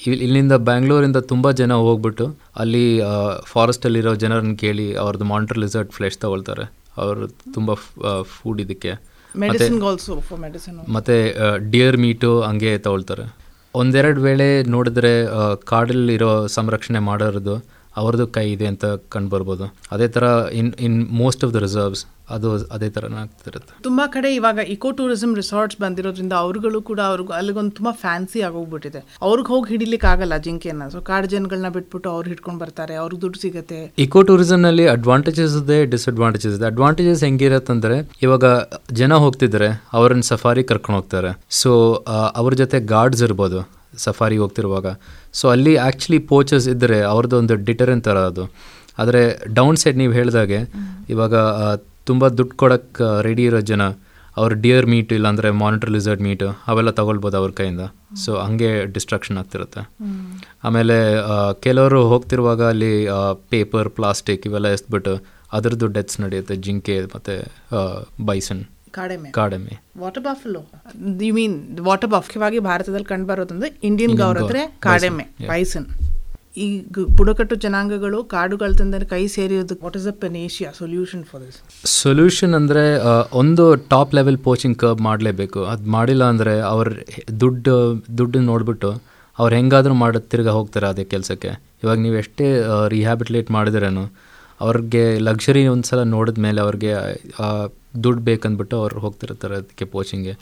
ಇಲ್ಲಿಂದ 0.06 0.52
ಬ್ಯಾಂಗ್ಳೂರಿಂದ 0.52 1.16
ತುಂಬ 1.16 1.50
ಜನ 1.50 1.72
ಹೋಗ್ಬಿಟ್ಟು 1.72 2.36
ಅಲ್ಲಿ 2.56 3.00
ಫಾರೆಸ್ಟಲ್ಲಿರೋ 3.44 4.14
ಜನರನ್ನ 4.14 4.54
ಕೇಳಿ 4.54 4.94
ಅವ್ರದ್ದು 4.94 5.24
ಮಾಂಟ್ರ 5.24 5.58
ಲಿಸರ್ಡ್ 5.58 5.90
ಫ್ಲೆಶ್ 5.90 6.18
ತಗೊಳ್ತಾರೆ. 6.18 6.72
ಅವರು 6.96 7.28
ತುಂಬ 7.28 7.74
ಫುಡ್ 8.22 8.60
ಇದಕ್ಕೆ. 8.60 8.92
ಮತ್ತೆ 10.88 11.36
ಡಿಯರ್ 11.70 11.96
ಮೀಟು 11.96 12.42
ಹಂಗೆ 12.42 12.78
ತಗೊಳ್ತಾರೆ. 12.78 13.34
ಒಂದೆರಡು 13.74 14.20
ವೇಳೆ 14.20 14.62
ನೋಡಿದ್ರೆ 14.62 15.26
ಕಾಡಲ್ಲಿರೋ 15.64 16.46
ಸಂರಕ್ಷಣೆ 16.46 16.98
ಮಾಡೋರದು 16.98 17.64
ಅವ್ರದ್ದು 17.96 18.26
ಕೈ 18.26 18.52
ಇದೆ 18.52 18.66
ಅಂತ 18.66 18.84
ಕಂಡು 18.84 19.30
ಬರ್ಬೋದು 19.30 19.74
ಅದೇ 19.92 20.08
ಥರ 20.08 20.22
in 20.52 20.74
in 20.80 21.08
most 21.10 21.44
of 21.44 21.54
the 21.54 21.56
reserves 21.56 22.06
ಅದು 22.34 22.48
ಅದೇ 22.74 22.88
ಥರನೇ 22.94 23.18
ಆಗ್ತಿರುತ್ತೆ 23.22 23.72
ತುಂಬಾ 23.86 24.04
ಕಡೆ 24.14 24.28
ಇವಾಗ 24.36 24.60
ಇಕೋ 24.74 24.88
ಟೂರಿಸಂ 24.98 25.32
ರಿಸಾರ್ಟ್ಸ್ 25.40 25.78
ಬಂದಿರೋದ್ರಿಂದ 25.82 26.34
ಅವ್ರುಗಳು 26.44 26.78
ಕೂಡ 26.88 27.00
ಅವ್ರಿಗೆ 27.10 27.32
ಅಲ್ಲಿಗೊಂದು 27.38 27.74
ತುಂಬಾ 27.78 27.92
ಫ್ಯಾನ್ಸಿ 28.04 28.40
ಆಗೋಗ್ಬಿಟ್ಟಿದೆ 28.48 29.00
ಅವ್ರಿಗೆ 29.28 29.48
ಹೋಗಿ 29.54 29.68
ಹಿಡಿಲಿಕ್ಕೆ 29.72 30.08
ಆಗಲ್ಲ 30.12 30.36
ಜಿಂಕೆನ. 30.46 30.88
ಸೊ 30.94 31.00
ಕಾಡು 31.10 31.28
ಜನಗಳನ್ನ 31.34 31.70
ಬಿಟ್ಬಿಟ್ಟು 31.76 32.10
ಅವ್ರು 32.14 32.26
ಹಿಡ್ಕೊಂಡು 32.32 32.60
ಬರ್ತಾರೆ 32.64 32.96
ಅವ್ರಿಗೆ 33.02 33.20
ದುಡ್ಡು 33.24 33.40
ಸಿಗುತ್ತೆ. 33.44 33.80
ಇಕೋ 34.06 34.22
ಟೂರಿಸಮ್ನಲ್ಲಿ 34.30 34.86
ಅಡ್ವಾಂಟೇಜಸ್ 34.94 35.56
ಇದೆ 35.62 35.78
ಡಿಸ್ಅಡ್ವಾಂಟೇಜಸ್ 35.94 36.56
ಇದೆ. 36.58 36.66
ಅಡ್ವಾಂಟೇಜಸ್ 36.72 37.22
ಹೆಂಗಿರತ್ತಂದ್ರೆ 37.28 37.96
ಇವಾಗ 38.26 38.44
ಜನ 39.02 39.12
ಹೋಗ್ತಿದ್ದಾರೆ 39.24 39.70
ಅವ್ರನ್ನ 39.98 40.26
ಸಫಾರಿ 40.32 40.64
ಕರ್ಕೊಂಡು 40.72 40.98
ಹೋಗ್ತಾರೆ. 41.00 41.32
ಸೊ 41.62 41.72
ಅವ್ರ 42.42 42.52
ಜೊತೆ 42.62 42.80
ಗಾರ್ಡ್ಸ್ 42.94 43.24
ಇರ್ಬೋದು 43.28 43.60
ಸಫಾರಿ 44.04 44.36
ಹೋಗ್ತಿರುವಾಗ. 44.44 44.86
ಸೊ 45.40 45.44
ಅಲ್ಲಿ 45.56 45.74
ಆ್ಯಕ್ಚುಲಿ 45.84 46.18
ಪೋಚಸ್ 46.32 46.66
ಇದ್ದರೆ 46.72 46.98
ಅವ್ರದ್ದು 47.12 47.36
ಒಂದು 47.42 47.54
ಡಿಟರೆಂಟ್ 47.68 48.04
ಥರ 48.08 48.18
ಅದು. 48.30 48.44
ಆದರೆ 49.02 49.22
ಡೌನ್ 49.58 49.78
ಸೈಡ್ 49.82 49.98
ನೀವು 50.02 50.12
ಹೇಳಿದಾಗೆ 50.18 50.58
ಇವಾಗ 51.14 51.34
ತುಂಬ 52.10 52.28
ದುಡ್ಡು 52.38 52.54
ಕೊಡೋಕ್ಕೆ 52.62 53.06
ರೆಡಿ 53.26 53.44
ಇರೋ 53.50 53.60
ಜನ 53.70 53.82
ಅವ್ರ 54.40 54.54
ಡಿಯರ್ 54.64 54.86
ಮೀಟ್ 54.92 55.12
ಇಲ್ಲಾಂದರೆ 55.16 55.48
ಮಾನಿಟರ್ 55.60 55.90
ಲಿಸರ್ಡ್ 55.94 56.22
ಮೀಟ್ 56.26 56.42
ಅವೆಲ್ಲ 56.70 56.90
ತಗೊಳ್ಬೋದು 56.98 57.36
ಅವ್ರ 57.40 57.50
ಕೈಯಿಂದ. 57.60 57.84
ಸೊ 58.24 58.30
ಹಂಗೆ 58.46 58.70
ಡಿಸ್ಟ್ರಾಕ್ಷನ್ 58.94 59.38
ಆಗ್ತಿರುತ್ತೆ. 59.42 59.82
ಆಮೇಲೆ 60.68 60.96
ಕೆಲವರು 61.66 62.00
ಹೋಗ್ತಿರುವಾಗ 62.12 62.62
ಅಲ್ಲಿ 62.72 62.92
ಪೇಪರ್ 63.54 63.88
ಪ್ಲಾಸ್ಟಿಕ್ 63.98 64.44
ಇವೆಲ್ಲ 64.50 64.70
ಎಸ್ಬಿಟ್ಟು 64.76 65.14
ಅದರದ್ದು 65.58 65.88
ಡೆತ್ಸ್ 65.96 66.18
ನಡೆಯುತ್ತೆ. 66.24 66.56
ಜಿಂಕೆ 66.66 66.96
ಮತ್ತು 67.14 67.34
ಬೈಸನ್ 68.30 68.62
ಕಾಡೆಮೆ. 68.98 69.30
ಕಾಡೆಮೆ. 69.38 69.74
Water 70.02 70.24
buffalo 70.26 70.60
you 71.28 71.32
mean 71.38 71.56
water 71.88 72.10
ಮುಖ್ಯವಾಗಿ 72.16 72.60
ಭಾರತದಲ್ಲಿ 72.70 73.08
ಕಂಡು 73.12 73.28
ಬರೋದಂದ್ರೆ 73.32 73.70
ಇಂಡಿಯನ್ 73.90 74.14
ಗೌರ್ 74.22 74.38
ಅಂದ್ರೆ 74.42 74.62
ಕಾಡೆಮೆ 74.86 75.26
ಬೈಸನ್ 75.52 75.88
ಈ 76.64 76.66
ಬುಡಕಟ್ಟು 77.18 77.54
ಜನಾಂಗಗಳು 77.64 78.18
ಕಾಡುಗಳ 78.34 78.70
ತಂದರೆ 78.80 79.06
ಕೈ 79.12 79.22
ಸೇರಿಯೋದು 79.34 79.74
what 79.82 79.96
is 80.00 80.06
up 80.12 80.22
an 80.28 80.36
Asia 80.44 80.68
solution 80.78 81.24
for 81.30 81.42
this 81.46 81.58
solution 82.02 82.54
ಅಂದರೆ 82.60 82.84
ಒಂದು 83.40 83.64
ಟಾಪ್ 83.92 84.14
ಲೆವೆಲ್ 84.18 84.38
ಪೋಚಿಂಗ್ 84.46 84.76
ಕರ್ಬ್ 84.82 85.02
ಮಾಡಲೇಬೇಕು. 85.08 85.60
ಅದು 85.72 85.90
ಮಾಡಿಲ್ಲ 85.96 86.24
ಅಂದರೆ 86.34 86.54
ಅವ್ರ 86.72 86.86
ದುಡ್ಡು 87.42 87.74
ದುಡ್ಡು 88.18 88.40
ನೋಡಿಬಿಟ್ಟು 88.50 88.90
ಅವ್ರು 89.38 89.52
ಹೆಂಗಾದರೂ 89.58 89.94
ಮಾಡಿ, 90.02 90.18
ತಿರ್ಗಾ 90.32 90.52
ಹೋಗ್ತಾರೆ 90.58 90.86
ಅದೇ 90.92 91.04
ಕೆಲಸಕ್ಕೆ. 91.14 91.50
ಇವಾಗ 91.82 91.98
ನೀವು 92.04 92.16
ಎಷ್ಟೇ 92.22 92.46
ರಿಹ್ಯಾಬಿಟ್ಲೇಟ್ 92.96 93.50
ಮಾಡಿದ್ರೇನು 93.58 94.04
ಅವ್ರಿಗೆ 94.60 95.02
ಲಕ್ಸುರಿ 95.28 95.62
ಒಂದು 95.72 95.86
ಸಲ 95.90 96.02
ನೋಡಿದ 96.16 96.40
ಮೇಲೆ 96.44 96.60
ಅವ್ರಿಗೆ 96.66 96.92
ದುಡ್ಡು 98.04 98.22
ಬೇಕಂದ್ಬಿಟ್ಟು 98.28 98.74
ಅವ್ರು 98.82 99.00
ಹೋಗ್ತಿರ್ತಾರೆ 99.04 99.54
ಅದಕ್ಕೆ 99.60 99.86
ಪೋಚಿಂಗ್ಗೆ 99.94 100.34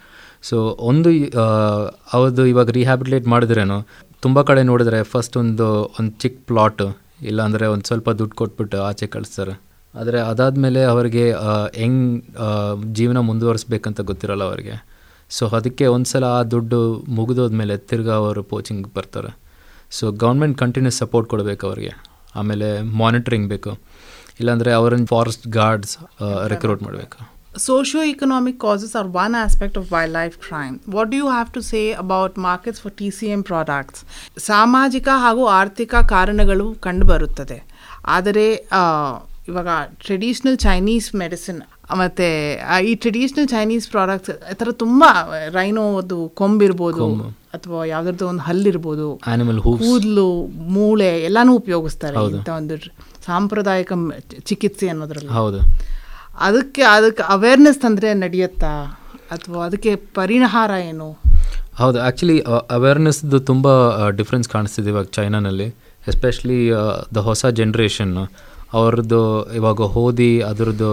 ಸೊ 0.48 0.56
ಒಂದು 0.90 1.10
ಅವ್ರದ್ದು 2.16 2.44
ಇವಾಗ 2.52 2.70
ರಿಹ್ಯಾಬಿಲೇಟ್ 2.78 3.26
ಮಾಡಿದ್ರೇನು 3.34 3.78
ತುಂಬ 4.24 4.38
ಕಡೆ 4.48 4.62
ನೋಡಿದ್ರೆ 4.70 4.98
ಫಸ್ಟ್ 5.12 5.36
ಒಂದು 5.42 5.66
ಒಂದು 5.98 6.12
ಚಿಕ್ಕ 6.22 6.38
ಪ್ಲಾಟ್ 6.50 6.82
ಇಲ್ಲಾಂದರೆ 7.30 7.66
ಒಂದು 7.74 7.86
ಸ್ವಲ್ಪ 7.90 8.10
ದುಡ್ಡು 8.20 8.34
ಕೊಟ್ಬಿಟ್ಟು 8.40 8.78
ಆಚೆ 8.88 9.06
ಕಳಿಸ್ತಾರೆ. 9.14 9.54
ಆದರೆ 10.00 10.18
ಅದಾದಮೇಲೆ 10.30 10.80
ಅವರಿಗೆ 10.92 11.24
ಹೆಂಗ್ 11.82 12.02
ಜೀವನ 12.98 13.18
ಮುಂದುವರಿಸ್ಬೇಕಂತ 13.28 14.00
ಗೊತ್ತಿರಲ್ಲ 14.10 14.44
ಅವರಿಗೆ. 14.50 14.74
ಸೊ 15.36 15.44
ಅದಕ್ಕೆ 15.58 15.84
ಒಂದು 15.96 16.08
ಸಲ 16.12 16.24
ಆ 16.38 16.40
ದುಡ್ಡು 16.54 16.80
ಮುಗಿದೋದ್ಮೇಲೆ 17.18 17.76
ತಿರ್ಗಾ 17.90 18.16
ಅವರು 18.22 18.42
ಕೋಚಿಂಗ್ 18.52 18.86
ಬರ್ತಾರೆ. 18.96 19.30
ಸೊ 19.98 20.04
ಗೌರ್ಮೆಂಟ್ 20.24 20.56
ಕಂಟಿನ್ಯೂಸ್ 20.62 20.98
ಸಪೋರ್ಟ್ 21.02 21.28
ಕೊಡಬೇಕು 21.32 21.64
ಅವರಿಗೆ. 21.70 21.92
ಆಮೇಲೆ 22.40 22.68
ಮಾನಿಟ್ರಿಂಗ್ 23.02 23.48
ಬೇಕು. 23.54 23.72
ಇಲ್ಲಾಂದರೆ 24.40 24.70
ಅವರನ್ನು 24.80 25.08
ಫಾರೆಸ್ಟ್ 25.14 25.46
ಗಾರ್ಡ್ಸ್ 25.58 25.94
ರೆಕ್ರೂಟ್ 26.52 26.82
ಮಾಡಬೇಕು. 26.82 27.18
Socio-economic 27.56 28.58
causes 28.58 28.94
are 28.94 29.06
one 29.06 29.34
aspect 29.36 29.76
of 29.76 29.90
wildlife 29.90 30.40
crime. 30.40 30.80
What 30.86 31.10
do 31.10 31.16
you 31.16 31.28
have 31.28 31.52
to 31.52 31.62
say 31.62 31.92
about 31.94 32.36
markets 32.38 32.80
for 32.80 32.90
TCM 32.92 33.42
products? 33.44 33.98
ಸಾಮಾಜಿಕ 34.44 35.08
ಹಾಗೂ 35.16 35.46
ಆರ್ಥಿಕ 35.52 35.94
ಕಾರಣಗಳು 36.06 36.74
ಕಂಡುಬರುತ್ತದೆ. 36.80 37.58
ಆದರೆ 38.06 38.46
ಆ, 38.72 38.82
ಇವಾಗ 39.48 39.68
ಟ್ರೆಡಿಷ್ನಲ್ 40.04 40.58
ಚೈನೀಸ್ 40.58 41.14
ಮೆಡಿಸಿನ್ 41.14 41.60
ಮತ್ತು 41.98 42.26
ಈ 42.84 42.94
ಟ್ರೆಡಿಷ್ನಲ್ 42.94 43.48
ಚೈನೀಸ್ 43.48 43.90
ಪ್ರಾಡಕ್ಟ್ಸ್ 43.90 44.30
ಈ 44.52 44.54
ಥರ 44.54 44.70
ತುಂಬ 44.74 45.02
ರೈನೋದು 45.50 46.28
ಕೊಂಬಿರ್ಬೋದು 46.34 47.06
ಅಥವಾ 47.54 47.84
ಯಾವ್ದಾದ್ರು 47.86 48.28
ಒಂದು 48.28 48.42
ಹಲ್ಲಿರ್ಬೋದು 48.42 49.08
ಆ್ಯನಿಮಲ್ 49.26 49.58
ಹೂವ್ಸ್ 49.58 49.82
ಕೂದಲು 49.82 50.28
ಮೂಳೆ 50.70 51.20
ಎಲ್ಲಾನು 51.20 51.56
ಉಪಯೋಗಿಸ್ತಾರೆ 51.56 52.16
ಇಂಥ 52.30 52.48
ಒಂದು 52.58 52.76
ಸಾಂಪ್ರದಾಯಿಕ 53.26 53.92
ಚಿಕಿತ್ಸೆ 54.44 54.88
ಅನ್ನೋದ್ರಲ್ಲಿ. 54.88 55.32
ಹೌದು. 55.32 55.60
ಅದಕ್ಕೆ 56.46 56.82
ಅದಕ್ಕೆ 56.94 57.22
ಅವೇರ್ನೆಸ್ 57.34 57.78
ತಂದರೆ 57.84 58.08
ನಡೆಯುತ್ತಾ? 58.24 58.72
ಅಥವಾ 59.34 59.60
ಅದಕ್ಕೆ 59.66 59.92
ಪರಿಹಾರ 60.18 60.70
ಏನು? 60.90 61.08
ಹೌದು 61.80 61.98
ಆ್ಯಕ್ಚುಲಿ 62.06 62.38
ಅವೇರ್ನೆಸ್ದು 62.76 63.38
ತುಂಬ 63.50 63.68
ಡಿಫ್ರೆನ್ಸ್ 64.18 64.48
ಕಾಣಿಸ್ತಿದೆ 64.48 64.90
ಇವಾಗ 64.94 65.08
ಚೈನಾನಲ್ಲಿ 65.18 65.68
ಎಸ್ಪೆಷಲಿ 66.10 66.58
ದ 67.16 67.20
ಹೊಸ 67.28 67.44
ಜನ್ರೇಷನ್ 67.60 68.16
ಅವ್ರದ್ದು 68.80 69.20
ಇವಾಗ 69.58 69.80
ಓದಿ, 70.02 70.32
ಅದರದ್ದು 70.50 70.90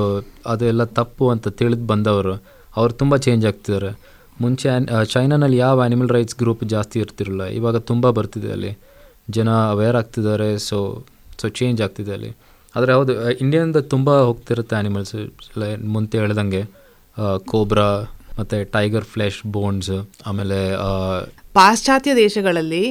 ಅದೆಲ್ಲ 0.53 0.83
ತಪ್ಪು 0.99 1.25
ಅಂತ 1.33 1.47
ತಿಳಿದು 1.59 1.85
ಬಂದವರು, 1.91 2.33
ಅವ್ರು 2.77 2.93
ತುಂಬ 3.01 3.13
ಚೇಂಜ್ 3.25 3.45
ಆಗ್ತಿದ್ದಾರೆ. 3.49 3.91
ಮುಂಚೆ 4.41 4.69
ಚೈನಾನಲ್ಲಿ 5.13 5.57
ಯಾವ 5.57 5.81
ಆ್ಯನಿಮಲ್ 5.85 6.11
ರೈಟ್ಸ್ 6.15 6.37
ಗ್ರೂಪ್ 6.41 6.63
ಜಾಸ್ತಿ 6.73 6.97
ಇರ್ತಿರಲಿಲ್ಲ, 6.99 7.45
ಇವಾಗ 7.59 7.77
ತುಂಬ 7.91 8.09
ಬರ್ತಿದೆ 8.17 8.51
ಅಲ್ಲಿ. 8.51 8.71
ಜನ 9.37 9.49
ಅವೇರ್ 9.73 9.95
ಆಗ್ತಿದ್ದಾರೆ 9.95 10.49
ಸೊ 10.67 10.77
ಸೊ 11.41 11.47
ಚೇಂಜ್ 11.59 11.81
ಆಗ್ತಿದೆ 11.81 12.13
ಅಲ್ಲಿ. 12.17 12.31
ಆದರೆ 12.75 12.91
ಹೌದು 12.93 13.13
ಇಂಡಿಯಾದಿಂದ 13.35 13.79
ತುಂಬ 13.87 14.09
ಹೋಗ್ತಿರುತ್ತೆ 14.21 14.75
ಆ್ಯನಿಮಲ್ಸ್ 14.75 15.15
ಮುಂತೆ 15.87 16.17
ಹೇಳ್ದಂಗೆ 16.17 16.61
ಕೋಬ್ರಾ 17.45 17.89
ಮತ್ತು 18.39 18.57
ಟೈಗರ್ 18.71 19.03
ಫ್ಲೆಶ್ 19.03 19.39
ಬೋನ್ಸ್ 19.47 19.93
ಆಮೇಲೆ 20.27 20.59
ಪಾಶ್ಚಾತ್ಯ 21.53 22.11
ದೇಶಗಳಲ್ಲಿ 22.15 22.83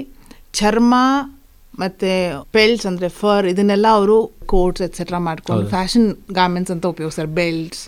ಚರ್ಮ 0.52 0.94
ಮತ್ತೆ 1.82 2.10
ಪೆಲ್ಟ್ಸ್ 2.56 2.86
ಅಂದ್ರೆ 2.90 3.08
ಫರ್ 3.20 3.46
ಇದನ್ನೆಲ್ಲ 3.52 3.86
ಅವರು 3.98 4.16
ಕೋಟ್ಸ್ 4.52 4.82
ಎಕ್ಸೆಟ್ರಾ 4.86 5.18
ಮಾಡ್ಕೊಂಡು 5.26 5.64
ಫ್ಯಾಷನ್ 5.74 6.06
ಗಾರ್ಮೆಂಟ್ಸ್ 6.38 6.72
ಅಂತ 6.74 6.86
ಉಪಯೋಗಿಸ್ತಾರೆ. 6.94 7.30
ಬೆಲ್ಟ್ಸ್ 7.40 7.82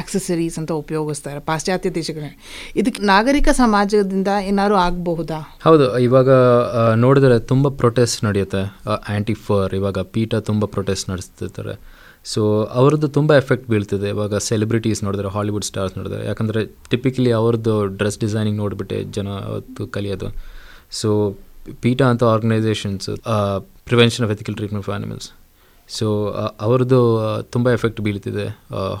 ಆಕ್ಸೆಸರೀಸ್ 0.00 0.56
ಅಂತ 0.60 0.72
ಉಪಯೋಗಿಸ್ತಾರೆ 0.82 1.40
ಪಾಶ್ಚಾತ್ಯ 1.50 1.90
ದೇಶಗಳಲ್ಲಿ. 1.98 2.36
ಇದಕ್ಕೆ 2.80 3.02
ನಾಗರಿಕ 3.12 3.48
ಸಮಾಜದಿಂದ 3.62 4.30
ಏನಾದ್ರು 4.50 4.76
ಆಗಬಹುದಾ? 4.86 5.40
ಹೌದು 5.66 5.86
ಇವಾಗ 6.08 6.30
ನೋಡಿದ್ರೆ 7.04 7.38
ತುಂಬ 7.52 7.68
ಪ್ರೊಟೆಸ್ಟ್ 7.82 8.20
ನಡೆಯುತ್ತೆ. 8.28 8.62
ಆ್ಯಂಟಿ 8.96 9.36
ಫರ್ 9.46 9.74
ಇವಾಗ 9.80 9.98
ಪೀಠ 10.16 10.34
ತುಂಬ 10.50 10.64
ಪ್ರೊಟೆಸ್ಟ್ 10.76 11.08
ನಡೆಸ್ತಿರ್ತಾರೆ. 11.12 11.74
ಸೊ 12.34 12.42
ಅವ್ರದ್ದು 12.80 13.08
ತುಂಬ 13.16 13.30
ಎಫೆಕ್ಟ್ 13.42 13.66
ಬೀಳ್ತಿದೆ. 13.72 14.08
ಇವಾಗ 14.14 14.36
ಸೆಲೆಬ್ರಿಟೀಸ್ 14.50 15.00
ನೋಡಿದ್ರೆ 15.04 15.28
ಹಾಲಿವುಡ್ 15.34 15.66
ಸ್ಟಾರ್ಸ್ 15.68 15.94
ನೋಡಿದ್ರೆ. 15.98 16.22
ಯಾಕಂದರೆ 16.30 16.60
ಟಿಪಿಕಲಿ 16.92 17.30
ಅವ್ರದ್ದು 17.40 17.74
ಡ್ರೆಸ್ 18.00 18.18
ಡಿಸೈನಿಂಗ್ 18.24 18.58
ನೋಡಿಬಿಟ್ಟೆ 18.62 18.98
ಜನ 19.16 19.28
ಅವತ್ತು 19.50 19.82
ಕಲಿಯೋದು. 19.96 20.28
ಸೊ 21.00 21.10
ಪೀಠ 21.72 22.02
ಅಂತ 22.02 22.24
organisations 22.24 23.10
prevention 23.84 24.24
of 24.24 24.32
ethical 24.32 24.54
treatment 24.54 24.86
for 24.86 24.96
animals 24.96 25.32
so 25.88 26.28
ಅವ್ರದ್ದು 26.60 27.00
ತುಂಬ 27.42 27.70
ಎಫೆಕ್ಟ್ 27.70 28.00
ಬೀಳ್ತಿದೆ 28.00 28.46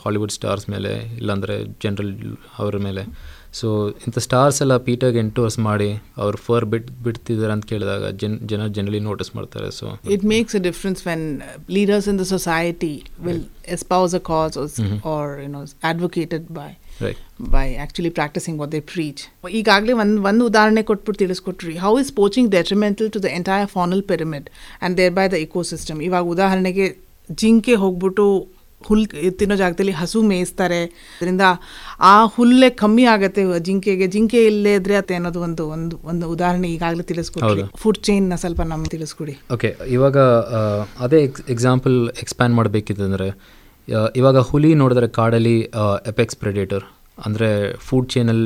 ಹಾಲಿವುಡ್ 0.04 0.32
ಸ್ಟಾರ್ಸ್ 0.32 0.70
ಮೇಲೆ 0.70 1.16
ಇಲ್ಲಾಂದರೆ 1.16 1.64
ಜನರಲ್ 1.64 2.36
ಅವರ 2.58 2.76
ಮೇಲೆ. 2.76 3.06
ಸೊ 3.52 3.88
ಇಂಥ 3.88 4.18
ಸ್ಟಾರ್ಸ್ 4.18 4.62
ಎಲ್ಲ 4.62 4.76
ಪೀಟಾಗಿ 4.76 5.18
ಎಂಟೋರ್ಸ್ 5.18 5.58
ಮಾಡಿ 5.58 6.02
ಅವ್ರು 6.16 6.38
ಫರ್ 6.38 6.64
ಬಿಟ್ 6.64 6.90
ಬಿಡ್ತಿದ್ದಾರೆ 6.90 7.52
ಅಂತ 7.52 7.64
ಕೇಳಿದಾಗ 7.64 8.06
ಜನ್ 8.06 8.48
ಜನ 8.48 8.66
ಜನರಲಿ 8.66 9.00
ನೋಟಿಸ್ 9.00 9.36
ಮಾಡ್ತಾರೆ 9.36 9.70
so 9.70 9.98
it 10.10 10.24
makes 10.24 10.56
a 10.56 10.58
difference 10.58 11.06
when 11.06 11.40
leaders 11.70 12.08
in 12.08 12.18
the 12.18 12.22
society 12.22 13.02
will 13.20 13.44
espouse 13.68 14.14
a 14.14 14.18
cause 14.18 14.58
are 15.06 15.42
you 15.42 15.48
know 15.48 15.64
advocated 15.82 16.50
you 16.50 16.74
know 17.00 17.10
actually 17.10 17.50
by 17.54 17.64
right 17.64 17.74
they 17.74 17.82
actually 17.84 18.12
practicing 18.18 18.56
what 18.60 18.70
they 18.74 18.82
preach. 18.94 19.20
ಈಗಾಗಲೇ 19.60 19.92
ಒಂದು 20.02 20.22
ಒಂದು 20.30 20.44
ಉದಾಹರಣೆ 20.50 20.82
ಕೊಟ್ಬಿಟ್ಟು 20.90 21.20
ತಿಳಿಸ್ಕೊಟ್ರಿ. 21.24 21.74
How 21.84 21.92
is 22.02 22.12
poaching 22.20 22.50
detrimental 22.50 23.10
to 23.16 23.22
the 23.26 23.30
entire 23.38 23.66
faunal 23.76 24.02
pyramid 24.12 24.46
and 24.50 24.96
there 25.00 25.14
by 25.18 25.26
the 25.34 25.38
ecosystem 25.46 26.00
ಇವಾಗ 26.08 26.24
ಉದಾಹರಣೆಗೆ 26.34 26.86
ಜಿಂಕೆ 27.42 27.74
ಹೋಗ್ಬಿಟ್ಟು 27.74 28.24
ಹುಲ್ 28.88 29.06
ತಿನ್ನೋ 29.38 29.54
ಜಾಗದಲ್ಲಿ 29.60 29.92
ಹಸು 30.00 30.18
ಮೇಯಿಸ್ತಾರೆ. 30.22 30.80
ಅದರಿಂದ 31.20 31.44
ಆ 32.10 32.24
ಹುಲ್ಲೇ 32.34 32.70
ಕಮ್ಮಿ 32.82 33.04
ಆಗುತ್ತೆ 33.14 33.42
ಜಿಂಕೆಗೆ. 33.68 34.06
ಜಿಂಕೆ 34.14 34.40
ಇಲ್ಲೇ 34.50 34.74
ಇದ್ರೆ 34.74 34.96
ಅತ್ತೆ 35.00 35.14
ಅನ್ನೋದು 35.18 35.40
ಒಂದು 35.46 35.64
ಒಂದು 35.76 35.98
ಒಂದು 36.10 36.26
ಉದಾಹರಣೆ 36.34 36.68
ಈಗಾಗಲೇ 36.74 37.02
ತಿಳಿಸ್ಕೊಡಿ 37.02 37.64
ಫುಡ್ 37.82 38.00
ಚೈನ್ನ 38.08 38.36
ಸ್ವಲ್ಪ 38.42 38.60
ನಮ್ಗೆ 38.72 38.90
ತಿಳಿಸ್ಕೊಡಿ. 38.96 39.34
ಓಕೆ 39.56 39.70
ಇವಾಗ 39.96 40.18
ಅದೇ 41.06 41.20
ಎಕ್ಸ್ 41.28 41.44
ಎಕ್ಸಾಂಪಲ್ 41.56 41.96
ಎಕ್ಸ್ಪ್ಯಾಂಡ್ 42.24 42.56
ಮಾಡಬೇಕಿತ್ತಂದರೆ 42.56 43.57
ಇವಾಗ 44.18 44.38
ಹುಲಿ 44.48 44.70
ನೋಡಿದ್ರೆ 44.82 45.08
ಕಾಡಲ್ಲಿ 45.18 45.56
ಎಪೆಕ್ಸ್ 46.12 46.36
ಪ್ರೆಡೇಟರ್ 46.42 46.84
ಅಂದರೆ 47.26 47.48
ಫುಡ್ 47.86 48.08
ಚೇನಲ್. 48.14 48.42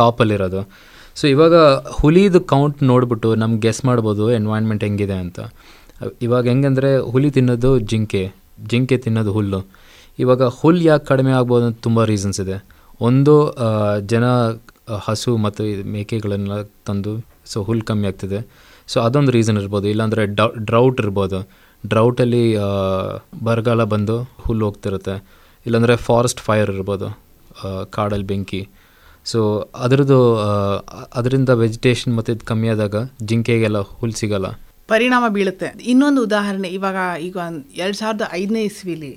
ಟಾಪಲ್ಲಿರೋದು 0.00 0.60
ಸೊ 1.20 1.24
ಇವಾಗ 1.32 1.56
ಹುಲಿದು 2.00 2.40
ಕೌಂಟ್ 2.52 2.78
ನೋಡ್ಬಿಟ್ಟು 2.90 3.28
ನಮ್ಗೆ 3.42 3.60
ಗೆಸ್ 3.66 3.80
ಮಾಡ್ಬೋದು 3.88 4.24
ಎನ್ವೈರ್ನ್ಮೆಂಟ್ 4.38 4.84
ಹೆಂಗಿದೆ 4.86 5.16
ಅಂತ. 5.24 5.40
ಇವಾಗ 6.26 6.44
ಹೆಂಗಂದರೆ 6.52 6.90
ಹುಲಿ 7.14 7.30
ತಿನ್ನೋದು 7.36 7.70
ಜಿಂಕೆ 7.90 8.22
ಜಿಂಕೆ 8.70 8.96
ತಿನ್ನೋದು 9.04 9.32
ಹುಲ್ಲು. 9.36 9.60
ಇವಾಗ 10.22 10.42
ಹುಲ್ 10.60 10.80
ಯಾಕೆ 10.88 11.06
ಕಡಿಮೆ 11.12 11.32
ಆಗ್ಬೋದು 11.40 11.64
ಅಂತ 11.68 11.78
ತುಂಬ 11.86 12.00
ರೀಸನ್ಸ್ 12.12 12.40
ಇದೆ. 12.44 12.56
ಒಂದು 13.08 13.34
ಜನ 14.12 14.24
ಹಸು 15.06 15.32
ಮತ್ತು 15.44 15.62
ಮೇಕೆಗಳನ್ನೆಲ್ಲ 15.94 16.56
ತಂದು 16.88 17.12
ಸೊ 17.52 17.58
ಹುಲ್ಲು 17.68 17.84
ಕಮ್ಮಿ 17.90 18.06
ಆಗ್ತಿದೆ. 18.10 18.40
ಸೊ 18.92 18.96
ಅದೊಂದು 19.06 19.32
ರೀಸನ್ 19.38 19.58
ಇರ್ಬೋದು. 19.62 19.86
ಇಲ್ಲಾಂದರೆ 19.92 20.24
ಡ್ರೌಟ್ 20.70 20.98
ಇರ್ಬೋದು. 21.04 21.40
ಡ್ರೌಟಲ್ಲಿ 21.92 22.44
ಬರಗಾಲ 23.48 23.84
ಬಂದು 23.94 24.16
ಹುಲ್ಲು 24.44 24.64
ಹೋಗ್ತಿರುತ್ತೆ. 24.68 25.16
ಇಲ್ಲಾಂದರೆ 25.66 25.94
ಫಾರೆಸ್ಟ್ 26.06 26.42
ಫೈರ್ 26.46 26.70
ಇರ್ಬೋದು 26.74 27.08
ಕಾಡಲ್ಲಿ 27.96 28.26
ಬೆಂಕಿ. 28.32 28.62
ಸೊ 29.30 29.40
ಅದರದ್ದು 29.84 30.18
ಅದರಿಂದ 31.18 31.50
ವೆಜಿಟೇಷನ್ 31.64 32.12
ಮತ್ತು 32.16 32.30
ಇದು 32.36 32.46
ಕಮ್ಮಿ 32.50 32.68
ಆದಾಗ 32.74 32.96
ಜಿಂಕೆಗೆಲ್ಲ 33.30 33.80
ಹುಲ್ಲು 34.00 34.16
ಸಿಗಲ್ಲ. 34.22 34.48
ಪರಿಣಾಮ 34.92 35.24
ಬೀಳುತ್ತೆ. 35.36 35.68
ಇನ್ನೊಂದು 35.92 36.20
ಉದಾಹರಣೆ 36.28 36.68
ಇವಾಗ 36.78 36.96
ಈಗ 37.26 37.36
ಎರಡ್ 37.82 37.98
ಸಾವಿರದ 38.00 38.24
ಐದನೇ 38.38 38.62
ಇಸ್ವಿಲಿ 38.70 39.12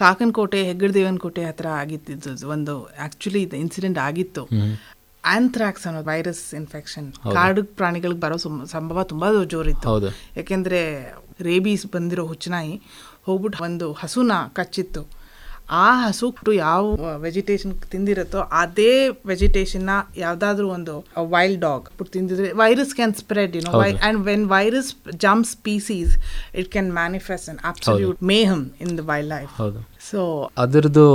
ಕಾಕನಕೋಟೆ 0.00 0.60
ಹೆಗ್ಗಡದೇವನಕೋಟೆ 0.68 1.44
ಹತ್ರ 1.48 1.66
ಆಗಿತ್ತು 1.82 2.48
ಒಂದು 2.54 2.74
ಆಕ್ಚುಲಿ 3.06 3.42
ಇನ್ಸಿಡೆಂಟ್ 3.62 3.98
ಆಗಿತ್ತು. 4.08 4.44
ಆಂಥ್ರಾಕ್ಸ್ 5.34 5.86
ಅನ್ನೋ 5.88 6.00
ವೈರಸ್ 6.10 6.42
ಇನ್ಫೆಕ್ಷನ್ 6.60 7.06
ಕಾಡು 7.36 7.62
ಪ್ರಾಣಿಗಳಿಗೆ 7.80 8.20
ಬರೋ 8.24 8.38
ಸಂಭವ 8.74 9.04
ತುಂಬಾ 9.12 9.28
ಜೋರಿತ್ತು. 9.54 9.94
ಯಾಕೆಂದ್ರೆ 10.38 10.80
ರೇಬೀಸ್ 11.48 11.86
ಬಂದಿರೋ 11.94 12.26
ಹುಚ್ಚನಾಯಿ 12.32 12.74
ಹೋಗ್ಬಿಟ್ಟು 13.26 13.64
ಒಂದು 13.64 13.86
ಹಸುನ 13.92 14.32
ಕಚ್ಚಿತ್ತು. 14.58 15.04
ಆ 15.70 15.86
ಹಸು 16.02 16.26
ಯಾವ 16.54 16.84
ವೆಜಿಟೇಷನ್ 17.24 17.72
ತಿಂದಿರುತ್ತೋ 17.92 18.40
ಅದೇ 18.60 18.92
ವೆಜಿಟೇಷನ್ನ 19.30 19.94
ಯಾವ್ದಾದ್ರು 20.16 20.66
ಒಂದು 20.76 20.94
wild 21.34 21.60
dog 21.60 21.84
ತಿಂದಿದ್ರೆ 22.14 22.48
virus 22.52 22.94
can 22.94 23.14
spread 23.14 23.56
you 23.56 23.62
know 23.66 23.80
and 24.08 24.20
when 24.24 24.46
virus 24.46 24.90
jump 25.24 25.46
species 25.46 26.14
it 26.54 26.70
can 26.72 26.90
manifest 26.92 27.48
an 27.48 27.60
absolute 27.64 28.22
mayhem 28.32 28.64
in 28.80 28.92
the 28.98 29.04
wild 29.10 29.30
life 29.34 29.60
so 30.10 30.22
ಅದರದ್ದು 30.64 31.06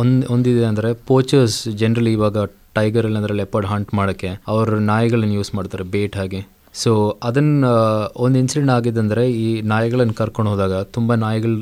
ಒಂದು 0.00 0.26
ಒಂದಿದೆ 0.34 0.64
ಅಂದರೆ 0.64 0.92
ಪೋಚರ್ಸ್ 1.12 1.60
ಜನರಲಿ 1.82 2.12
ಇವಾಗ 2.12 2.38
ಟೈಗರ್ 2.78 3.06
ಇಲ್ಲಾಂದ್ರೆ 3.06 3.34
ಲೆಪರ್ಡ್ 3.34 3.66
ಹಂಟ್ 3.66 3.94
ಮಾಡೋಕ್ಕೆ 3.94 4.30
ಅವ್ರ 4.48 4.78
ನಾಯಿಗಳನ್ನ 4.86 5.32
ಯೂಸ್ 5.32 5.54
ಮಾಡ್ತಾರೆ 5.54 5.84
ಬೇಟ್ 5.84 6.16
ಹಾಗೆ 6.16 6.40
ಸೊ 6.74 6.90
ಅದನ್ನು 7.22 7.68
ಒಂದು 8.16 8.38
ಇನ್ಸಿಡೆಂಟ್ 8.38 8.72
ಆಗಿದ್ದಂದರೆ 8.72 9.22
ಈ 9.32 9.60
ನಾಯಿಗಳನ್ನು 9.62 10.14
ಕರ್ಕೊಂಡು 10.14 10.50
ಹೋದಾಗ 10.50 10.74
ತುಂಬ 10.82 11.14
ನಾಯಿಗಳು 11.14 11.56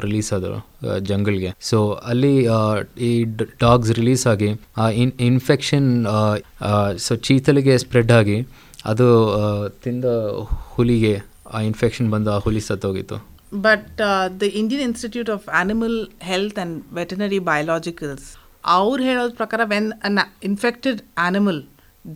ರಿಲೀಸ್ 0.00 0.32
ಆದರು 0.32 0.58
ಜಂಗಲ್ಗೆ 1.00 1.50
ಸೊ 1.60 1.78
ಅಲ್ಲಿ 2.06 2.32
ಈ 3.04 3.10
ಡಾಗ್ಸ್ 3.60 3.92
ರಿಲೀಸ್ 3.92 4.26
ಆಗಿ 4.26 4.48
ಇನ್ 4.94 5.12
ಇನ್ಫೆಕ್ಷನ್ 5.20 5.88
ಸೊ 6.98 7.16
ಚೀತಲಿಗೆ 7.16 7.78
ಸ್ಪ್ರೆಡ್ 7.78 8.12
ಆಗಿ 8.12 8.38
ಅದು 8.84 9.06
ತಿಂದ 9.84 10.04
ಹುಲಿಗೆ 10.74 11.14
ಆ 11.52 11.60
ಇನ್ಫೆಕ್ಷನ್ 11.60 12.10
ಬಂದು 12.10 12.30
ಆ 12.32 12.38
ಹುಲಿ 12.38 12.60
ಸತ್ತೋಗಿತ್ತು. 12.60 13.16
But 13.60 13.98
the 14.40 14.42
Indian 14.54 14.82
Institute 14.82 15.30
of 15.30 15.48
Animal 15.48 15.98
Health 16.20 16.58
and 16.58 16.82
Veterinary 16.94 17.38
Biologicals 17.38 18.28
ಅವ್ರು 18.78 19.00
ಹೇಳೋದ್ 19.08 19.32
ಪ್ರಕಾರ 19.40 19.60
when 19.72 19.88
an 20.08 20.18
infected 20.48 21.00
animal 21.26 21.60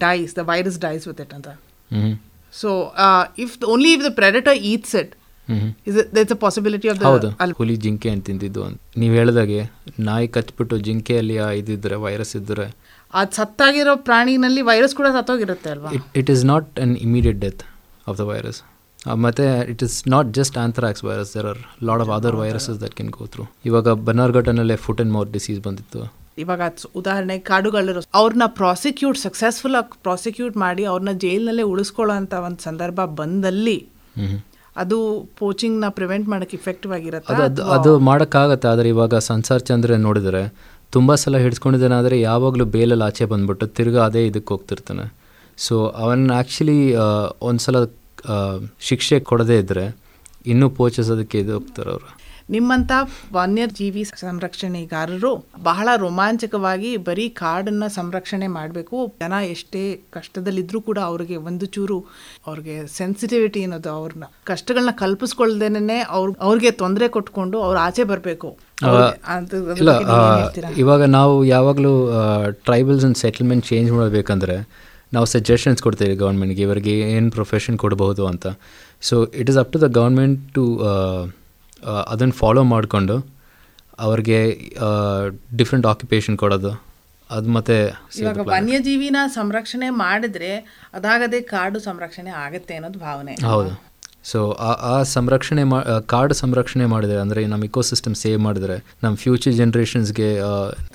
dies 0.04 0.33
the 0.38 0.42
virus 0.50 0.78
dies 0.87 1.04
with 1.11 1.21
it 1.25 1.33
ಅಂತ. 1.38 1.49
So 2.54 2.71
if 3.45 3.54
only 3.73 3.90
if 3.97 4.04
the 4.09 4.12
predator 4.21 4.59
eats 4.73 4.95
it 5.02 5.12
is 5.90 6.33
a 6.37 6.38
possibility 6.47 6.88
of 6.92 6.99
ಹೌದು. 7.09 7.28
ಹುಲಿ 7.61 7.76
ಜಿಂಕೆ 7.85 8.11
ಅಂತ 8.14 8.25
ತಿಂದಿದ್ದು 8.30 8.62
ಅಂತ. 8.69 8.78
ನೀವು 9.02 9.14
ಹೇಳಿದಾಗೆ 9.21 9.61
ನಾಯಿ 10.09 10.28
ಕಚ್ಬಿಟ್ಟು 10.37 10.78
ಜಿಂಕೆಯಲ್ಲಿ 10.88 11.37
ಇದ್ರೆ 11.40 11.59
ಇದಿದ್ರೆ 11.61 11.97
ವೈರಸ್ 12.07 12.35
ಇದ್ದರೆ 12.40 12.66
ಅದು 13.21 13.35
ಸತ್ತಾಗಿರೋ 13.38 13.95
ಪ್ರಾಣಿನಲ್ಲಿ 14.09 14.62
ವೈರಸ್ 14.71 14.95
ಕೂಡ 14.99 15.09
ಸತ್ತೋಗಿರುತ್ತೆ 15.16 15.71
ಅಲ್ವಾ? 15.75 15.90
It 16.21 16.28
is 16.35 16.38
is 16.40 16.45
not 16.52 16.69
an 16.85 16.92
immediate 17.07 17.40
death 17.47 17.62
of 18.09 18.16
the 18.21 18.26
virus 18.33 18.61
ಮತ್ತೆ 19.25 19.45
it 19.73 19.83
is 19.87 19.97
not 20.14 20.28
just 20.38 20.57
anthrax 20.64 21.02
virus 21.09 21.30
there 21.37 21.47
are 21.52 21.61
load 21.88 22.02
of 22.04 22.11
other 22.16 22.37
viruses 22.42 22.78
that 22.83 22.95
can 22.99 23.11
go 23.19 23.26
through 23.35 23.45
ಇವಾಗ 23.69 23.95
ಬನ್ನಾರ್ಘಟ್ಟನಲ್ಲೇ 24.09 24.76
ಫುಟ್ 24.87 25.00
ಆ್ಯಂಡ್ 25.00 25.14
ಮೌತ್ 25.16 25.30
ಡಿಸೀಸ್ 25.37 25.61
ಬಂದಿತ್ತು. 25.66 26.00
ಇವಾಗ 26.40 26.61
ಉದಾಹರಣೆ 26.94 27.38
ಕಾಡುಗಳಿರೋ 27.38 28.00
ಅವ್ರನ್ನ 28.14 28.42
ಪ್ರಾಸಿಕ್ಯೂಟ್ 28.47 29.18
ಸಕ್ಸಸ್ಫುಲ್ 29.18 29.75
ಆಗಿ 29.75 29.99
prosecute 30.02 30.56
ಮಾಡಿ 30.56 30.85
ಅವ್ರನ್ನ 30.85 31.12
ಜೈಲ್ನಲ್ಲೇ 31.12 31.62
ಉಳಿಸ್ಕೊಳ್ಳೋ 31.62 32.14
ಅಂತ 32.14 32.35
ಒಂದು 32.35 32.62
ಸಂದರ್ಭ 32.62 33.00
ಬಂದಲ್ಲಿ 33.00 33.88
ಅದು 34.76 35.28
ಪೋಚಿಂಗ್ನ 35.38 35.85
ಪ್ರಿವೆಂಟ್ 35.88 36.28
ಮಾಡಕ್ಕೆ 36.28 36.56
ಇಫೆಕ್ಟಿವ್ 36.56 36.94
ಆಗಿರುತ್ತೆ 36.94 37.35
ಅದು 37.35 37.42
ಅದು 37.42 37.64
ಅದು 37.64 37.99
ಮಾಡೋಕ್ಕಾಗತ್ತೆ 37.99 38.68
ಆದರೆ 38.68 38.88
ಇವಾಗ 38.88 39.14
ಸಂಸಾರ್ 39.14 39.62
ಚಂದ್ರ 39.62 39.97
ನೋಡಿದರೆ 39.97 40.54
ತುಂಬ 40.92 41.14
ಸಲ 41.14 41.37
ಹಿಡ್ಸ್ಕೊಂಡಿದ್ದಾನೆ 41.37 41.94
ಆದರೆ 41.94 42.20
ಯಾವಾಗಲೂ 42.20 42.64
ಬೇಲಲ್ಲಿ 42.64 43.04
ಆಚೆ 43.04 43.25
ಬಂದ್ಬಿಟ್ಟು 43.25 43.66
ತಿರ್ಗಾ 43.66 44.04
ಅದೇ 44.04 44.26
ಇದಕ್ಕೆ 44.26 44.49
ಹೋಗ್ತಿರ್ತಾನೆ. 44.49 45.14
ಸೊ 45.56 45.87
ಅವನ್ನ 45.87 46.32
ಆ್ಯಕ್ಚುಲಿ 46.32 46.94
ಒಂದು 47.40 47.59
ಸಲ 47.59 47.85
ಶಿಕ್ಷೆ 48.80 49.20
ಕೊಡದೇ 49.20 49.59
ಇದ್ದರೆ 49.59 49.97
ಇನ್ನೂ 50.47 50.70
ಪೋಚಿಸೋದಕ್ಕೆ 50.70 51.38
ಇದು 51.38 51.52
ಹೋಗ್ತಾರೆ 51.52 51.90
ಅವರು 51.90 52.20
ನಿಮ್ಮಂತ 52.54 52.92
ವನ್ಯಜೀವಿ 53.37 54.02
ಸಂರಕ್ಷಣೆಗಾರರು 54.23 55.33
ಬಹಳ 55.69 55.88
ರೋಮಾಂಚಕವಾಗಿ 56.04 56.90
ಬರೀ 57.09 57.26
ಕಾಡನ್ನ 57.42 57.85
ಸಂರಕ್ಷಣೆ 57.99 58.49
ಮಾಡಬೇಕು. 58.59 58.97
ಜನ 59.23 59.35
ಎಷ್ಟೇ 59.54 59.83
ಕಷ್ಟದಲ್ಲಿದ್ದರೂ 60.16 60.80
ಕೂಡ 60.88 60.99
ಅವ್ರಿಗೆ 61.11 61.37
ಒಂದು 61.50 61.66
ಚೂರು 61.76 61.99
ಅವ್ರಿಗೆ 62.47 62.76
ಸೆನ್ಸಿಟಿವಿಟಿ 62.99 63.62
ಅನ್ನೋದು 63.66 63.90
ಅವ್ರನ್ನ 63.99 64.28
ಕಷ್ಟಗಳನ್ನ 64.50 64.95
ಕಲ್ಪಿಸ್ಕೊಳ್ದೇನೆ 65.02 65.99
ಅವ್ರ 66.16 66.28
ಅವ್ರಿಗೆ 66.49 66.73
ತೊಂದರೆ 66.83 67.09
ಕೊಟ್ಕೊಂಡು 67.16 67.59
ಅವ್ರು 67.66 67.80
ಆಚೆ 67.87 68.04
ಬರಬೇಕು. 68.12 68.50
ಇಲ್ಲ 69.80 69.90
ಇವಾಗ 70.85 71.02
ನಾವು 71.19 71.35
ಯಾವಾಗಲೂ 71.54 71.95
ಟ್ರೈಬಲ್ಸ್ 72.69 73.04
ಆ್ಯಂಡ್ 73.04 73.19
ಸೆಟಲ್ಮೆಂಟ್ 73.25 73.64
ಚೇಂಜ್ 73.73 73.90
ಮಾಡಬೇಕಂದ್ರೆ 73.99 74.57
ನಾವು 75.14 75.26
ಸಜೆಷನ್ಸ್ 75.35 75.80
ಕೊಡ್ತೀವಿ 75.85 76.14
ಗೌರ್ಮೆಂಟ್ಗೆ 76.23 76.62
ಇವರಿಗೆ 76.66 76.95
ಏನು 77.14 77.28
ಪ್ರೊಫೆಷನ್ 77.37 77.76
ಕೊಡಬಹುದು 77.85 78.25
ಅಂತ. 78.33 78.47
So 79.09 79.16
it 79.42 79.50
is 79.52 79.59
up 79.62 79.71
to 79.75 79.78
the 79.85 79.88
government 80.00 80.40
to 80.57 80.64
ಅದನ್ನು 81.87 82.34
ಫಾಲೋ 82.34 82.62
ಮಾಡಿಕೊಂಡು 82.64 83.16
ಅವ್ರಿಗೆ 83.99 84.38
ಡಿಫ್ರೆಂಟ್ 85.56 85.87
ಆಕ್ಯುಪೇಷನ್ 85.87 86.38
ಕೊಡೋದು. 86.38 86.90
ಅದು 87.30 87.50
ಮತ್ತೆ 87.50 87.76
ಇವಾಗ 88.18 88.38
ವನ್ಯಜೀವಿನ 88.49 89.16
ಸಂರಕ್ಷಣೆ 89.26 89.90
ಮಾಡಿದ್ರೆ 89.90 90.50
ಅದಾಗದೆ 90.94 91.40
ಕಾಡು 91.40 91.78
ಸಂರಕ್ಷಣೆ 91.80 92.30
ಆಗುತ್ತೆ 92.30 92.75
ಅನ್ನೋದು 92.75 92.99
ಭಾವನೆ. 92.99 93.34
ಹೌದು. 93.46 93.89
ಸೊ 94.25 94.50
ಆ 94.50 94.73
ಆ 94.91 95.03
ಸಂರಕ್ಷಣೆ 95.03 95.65
ಮಾ 95.65 95.81
ಕಾಡು 96.07 96.35
ಸಂರಕ್ಷಣೆ 96.35 96.87
ಮಾಡಿದರೆ 96.87 97.17
ಅಂದರೆ 97.17 97.47
ನಮ್ಮ 97.47 97.65
ಇಕೋಸಿಸ್ಟಮ್ 97.65 98.15
ಸೇವ್ 98.15 98.41
ಮಾಡಿದರೆ 98.41 98.85
ನಮ್ಮ 99.03 99.17
ಫ್ಯೂಚರ್ 99.17 99.53
ಜನ್ರೇಷನ್ಸ್ಗೆ 99.53 100.37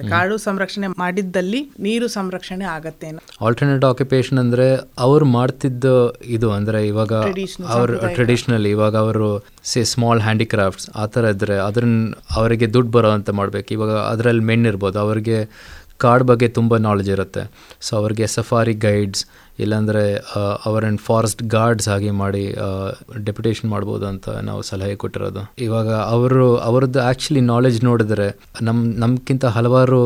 ಕಾಡು 0.09 0.37
ಸಂರಕ್ಷಣೆ 0.37 0.87
ಮಾಡಿದ್ದಲ್ಲಿ 0.87 1.71
ನೀರು 1.79 2.07
ಸಂರಕ್ಷಣೆ 2.07 2.65
ಆಗತ್ತೆ 2.65 3.09
ಆಲ್ಟರ್ನೇಟ್ 3.41 3.85
ಆಕ್ಯುಪೇಷನ್ 3.85 4.39
ಅಂದರೆ 4.39 4.75
ಅವ್ರು 4.97 5.25
ಮಾಡ್ತಿದ್ದ 5.25 5.85
ಇದು 6.25 6.51
ಅಂದರೆ 6.51 6.87
ಇವಾಗ 6.87 7.13
ಅವ್ರ 7.67 8.07
ಟ್ರೆಡಿಷ್ನಲ್ 8.07 8.65
ಇವಾಗ 8.65 8.95
ಅವರು 8.97 9.45
ಸೇ 9.63 9.83
ಸ್ಮಾಲ್ 9.83 10.21
ಹ್ಯಾಂಡಿಕ್ರಾಫ್ಟ್ಸ್ 10.21 10.89
ಆ 10.95 11.05
ಥರ 11.05 11.25
ಇದ್ದರೆ 11.25 11.57
ಅದನ್ನ 11.57 12.13
ಅವರಿಗೆ 12.31 12.73
ದುಡ್ಡು 12.73 12.91
ಬರೋ 12.91 13.09
ಅಂತ 13.09 13.29
ಮಾಡಬೇಕು. 13.29 13.73
ಇವಾಗ 13.73 13.89
ಅದರಲ್ಲಿ 13.89 14.43
ಮೆನ್ 14.43 14.65
ಇರ್ಬೋದು 14.65 14.99
ಅವರಿಗೆ 14.99 15.37
ಕಾಡ್ 16.03 16.23
ಬಗ್ಗೆ 16.29 16.47
ತುಂಬ 16.57 16.77
ನಾಲೆಜ್ 16.85 17.09
ಇರುತ್ತೆ. 17.15 17.43
ಸೊ 17.85 17.91
ಅವ್ರಿಗೆ 17.99 18.25
ಸಫಾರಿ 18.35 18.73
ಗೈಡ್ಸ್ 18.85 19.23
ಇಲ್ಲಾಂದರೆ 19.63 20.01
ಅವರನ್ನು 20.69 21.01
ಫಾರೆಸ್ಟ್ 21.07 21.43
ಗಾರ್ಡ್ಸ್ 21.53 21.87
ಆಗಿ 21.93 22.09
ಮಾಡಿ 22.21 22.41
ಡೆಪ್ಯುಟೇಷನ್ 23.27 23.69
ಮಾಡ್ಬೋದು 23.73 24.05
ಅಂತ 24.11 24.25
ನಾವು 24.47 24.61
ಸಲಹೆ 24.69 24.95
ಕೊಟ್ಟಿರೋದು. 25.03 25.41
ಇವಾಗ 25.67 25.89
ಅವರು, 26.15 26.47
ಅವ್ರದ್ದು 26.69 26.99
ಆ್ಯಕ್ಚುಲಿ 27.05 27.43
ನಾಲೆಜ್ 27.53 27.79
ನೋಡಿದ್ರೆ 27.89 28.27
ನಮ್ಮ 28.69 28.81
ನಮ್ಗಿಂತ 29.03 29.45
ಹಲವಾರು 29.57 29.99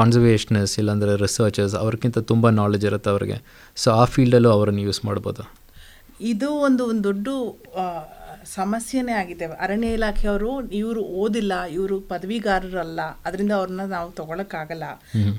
ಕಾನ್ಸರ್ವೇಷನಸ್ 0.00 0.74
ಇಲ್ಲಾಂದರೆ 0.82 1.14
ರಿಸರ್ಚರ್ಸ್ 1.24 1.76
ಅವ್ರಿಗಿಂತ 1.84 2.18
ತುಂಬ 2.32 2.50
ನಾಲೆಜ್ 2.62 2.84
ಇರುತ್ತೆ 2.90 3.10
ಅವ್ರಿಗೆ. 3.14 3.38
ಸೊ 3.84 3.90
ಆ 4.02 4.04
ಫೀಲ್ಡಲ್ಲೂ 4.16 4.52
ಅವರನ್ನು 4.58 4.84
ಯೂಸ್ 4.88 5.02
ಮಾಡ್ಬೋದು. 5.10 5.44
ಇದು 6.32 6.48
ಒಂದು 6.68 6.82
ಒಂದು 6.90 7.04
ದೊಡ್ಡ 7.08 7.28
ಸಮಸ್ಯೆನೇ 8.56 9.14
ಆಗಿದೆ. 9.22 9.46
ಅರಣ್ಯ 9.64 9.88
ಇಲಾಖೆಯವರು 9.98 10.50
ಇವರು 10.80 11.02
ಓದಿಲ್ಲ 11.22 11.52
ಇವರು 11.76 11.96
ಪದವಿಗಾರರಲ್ಲ 12.12 13.00
ಅದರಿಂದ 13.28 13.52
ಅವ್ರನ್ನ 13.60 13.84
ನಾವು 13.94 14.08
ತಗೊಳಕ್ಕಾಗಲ್ಲ. 14.18 14.86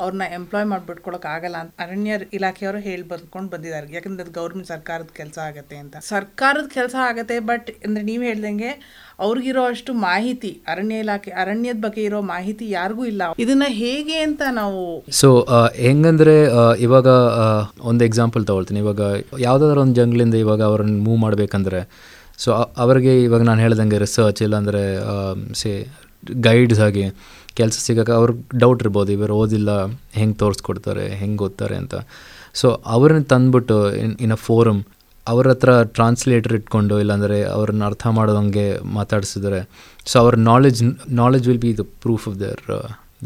ಅವ್ರನ್ನ 0.01 0.25
ಎಂಪ್ಲಾಯ್ 0.39 0.67
ಮಾಡ್ಬಿಟ್ಕೊಳಕ್ 0.73 1.27
ಆಗಲ್ಲ 1.35 1.57
ಅಂತ 1.63 1.73
ಅರಣ್ಯ 1.85 2.19
ಇಲಾಖೆಯವರು 2.39 2.81
ಹೇಳಿ 2.87 3.05
ಬಂದ್ಕೊಂಡು 3.13 3.51
ಬಂದಿದ್ದಾರೆ. 3.53 3.87
ಯಾಕಂದ್ರೆ 3.97 4.25
ಅದು 4.27 4.35
ಗೌರ್ಮೆಂಟ್ 4.39 4.69
ಸರ್ಕಾರದ 4.73 5.11
ಕೆಲಸ 5.21 5.37
ಆಗತ್ತೆ 5.49 5.77
ಅಂತ. 5.83 5.95
ಸರ್ಕಾರದ 6.13 6.67
ಕೆಲಸ 6.77 6.95
ಆಗತ್ತೆ 7.09 7.37
ಬಟ್ 7.51 7.69
ಅಂದ್ರೆ 7.85 8.03
ನೀವು 8.11 8.23
ಹೇಳ್ದಂಗೆ 8.29 8.71
ಅವ್ರಿಗಿರೋ 9.25 9.63
ಅಷ್ಟು 9.71 9.91
ಮಾಹಿತಿ 10.07 10.51
ಅರಣ್ಯ 10.73 11.03
ಇಲಾಖೆ 11.05 11.31
ಅರಣ್ಯದ 11.41 11.79
ಬಗ್ಗೆ 11.85 12.01
ಇರೋ 12.09 12.19
ಮಾಹಿತಿ 12.35 12.65
ಯಾರಿಗೂ 12.77 13.03
ಇಲ್ಲ. 13.11 13.23
ಇದನ್ನ 13.43 13.65
ಹೇಗೆ 13.81 14.17
ಅಂತ 14.27 14.41
ನಾವು 14.59 14.79
ಸೊ 15.21 15.29
ಹೆಂಗಂದ್ರೆ 15.85 16.35
ಇವಾಗ 16.87 17.07
ಒಂದು 17.91 18.01
ಎಕ್ಸಾಂಪಲ್ 18.09 18.45
ತಗೊಳ್ತೀನಿ. 18.51 18.81
ಇವಾಗ 18.85 19.01
ಯಾವ್ದಾದ್ರು 19.47 19.81
ಒಂದು 19.85 19.97
ಜಂಗ್ಲಿಂದ 19.99 20.35
ಇವಾಗ 20.45 20.63
ಅವ್ರನ್ನ 20.71 20.97
ಮೂವ್ 21.09 21.19
ಮಾಡಬೇಕಂದ್ರೆ 21.25 21.81
ಸೊ 22.43 22.49
ಅವರಿಗೆ 22.83 23.11
ಇವಾಗ 23.25 23.43
ನಾನು 23.49 23.61
ಹೇಳ್ದಂಗೆ 23.65 23.97
ರಿಸರ್ಚ್ 24.05 24.41
ಇಲ್ಲಾಂದರೆ 24.47 24.83
ಸೇ 25.61 25.71
ಗೈಡ್ಸ್ 26.47 26.81
ಆಗಿ 26.87 27.03
ಕೆಲಸ 27.59 27.77
ಸಿಗೋಕೆ 27.85 28.13
ಅವ್ರಿಗೆ 28.19 28.41
ಡೌಟ್ 28.63 28.81
ಇರ್ಬೋದು. 28.83 29.09
ಇವರು 29.17 29.33
ಓದಿಲ್ಲ 29.43 29.71
ಹೆಂಗೆ 30.19 30.37
ತೋರಿಸ್ಕೊಡ್ತಾರೆ 30.43 31.05
ಹೆಂಗೆ 31.21 31.43
ಓದ್ತಾರೆ 31.47 31.75
ಅಂತ. 31.81 31.95
ಸೊ 32.59 32.67
ಅವ್ರನ್ನ 32.95 33.25
ತಂದ್ಬಿಟ್ಟು 33.33 33.77
ಇನ್ 34.03 34.15
ಇನ್ 34.25 34.33
ಅ 34.37 34.39
ಫೋರಮ್ 34.47 34.79
ಅವ್ರ 35.27 35.47
ಹತ್ರ 35.53 35.71
ಟ್ರಾನ್ಸ್ಲೇಟರ್ 35.97 36.53
ಇಟ್ಕೊಂಡು 36.59 36.95
ಇಲ್ಲಾಂದರೆ 37.03 37.37
ಅವ್ರನ್ನ 37.55 37.83
ಅರ್ಥ 37.89 38.05
ಮಾಡೋದಂಗೆ 38.17 38.65
ಮಾತಾಡಿಸಿದ್ರೆ. 38.97 39.59
ಸೊ 40.11 40.15
ಅವ್ರ 40.23 40.35
knowledge 40.51 40.79
knowledge 41.21 41.45
will 41.49 41.63
be 41.65 41.71
the 41.81 41.85
proof 42.05 42.25
of 42.31 42.37
their 42.43 42.63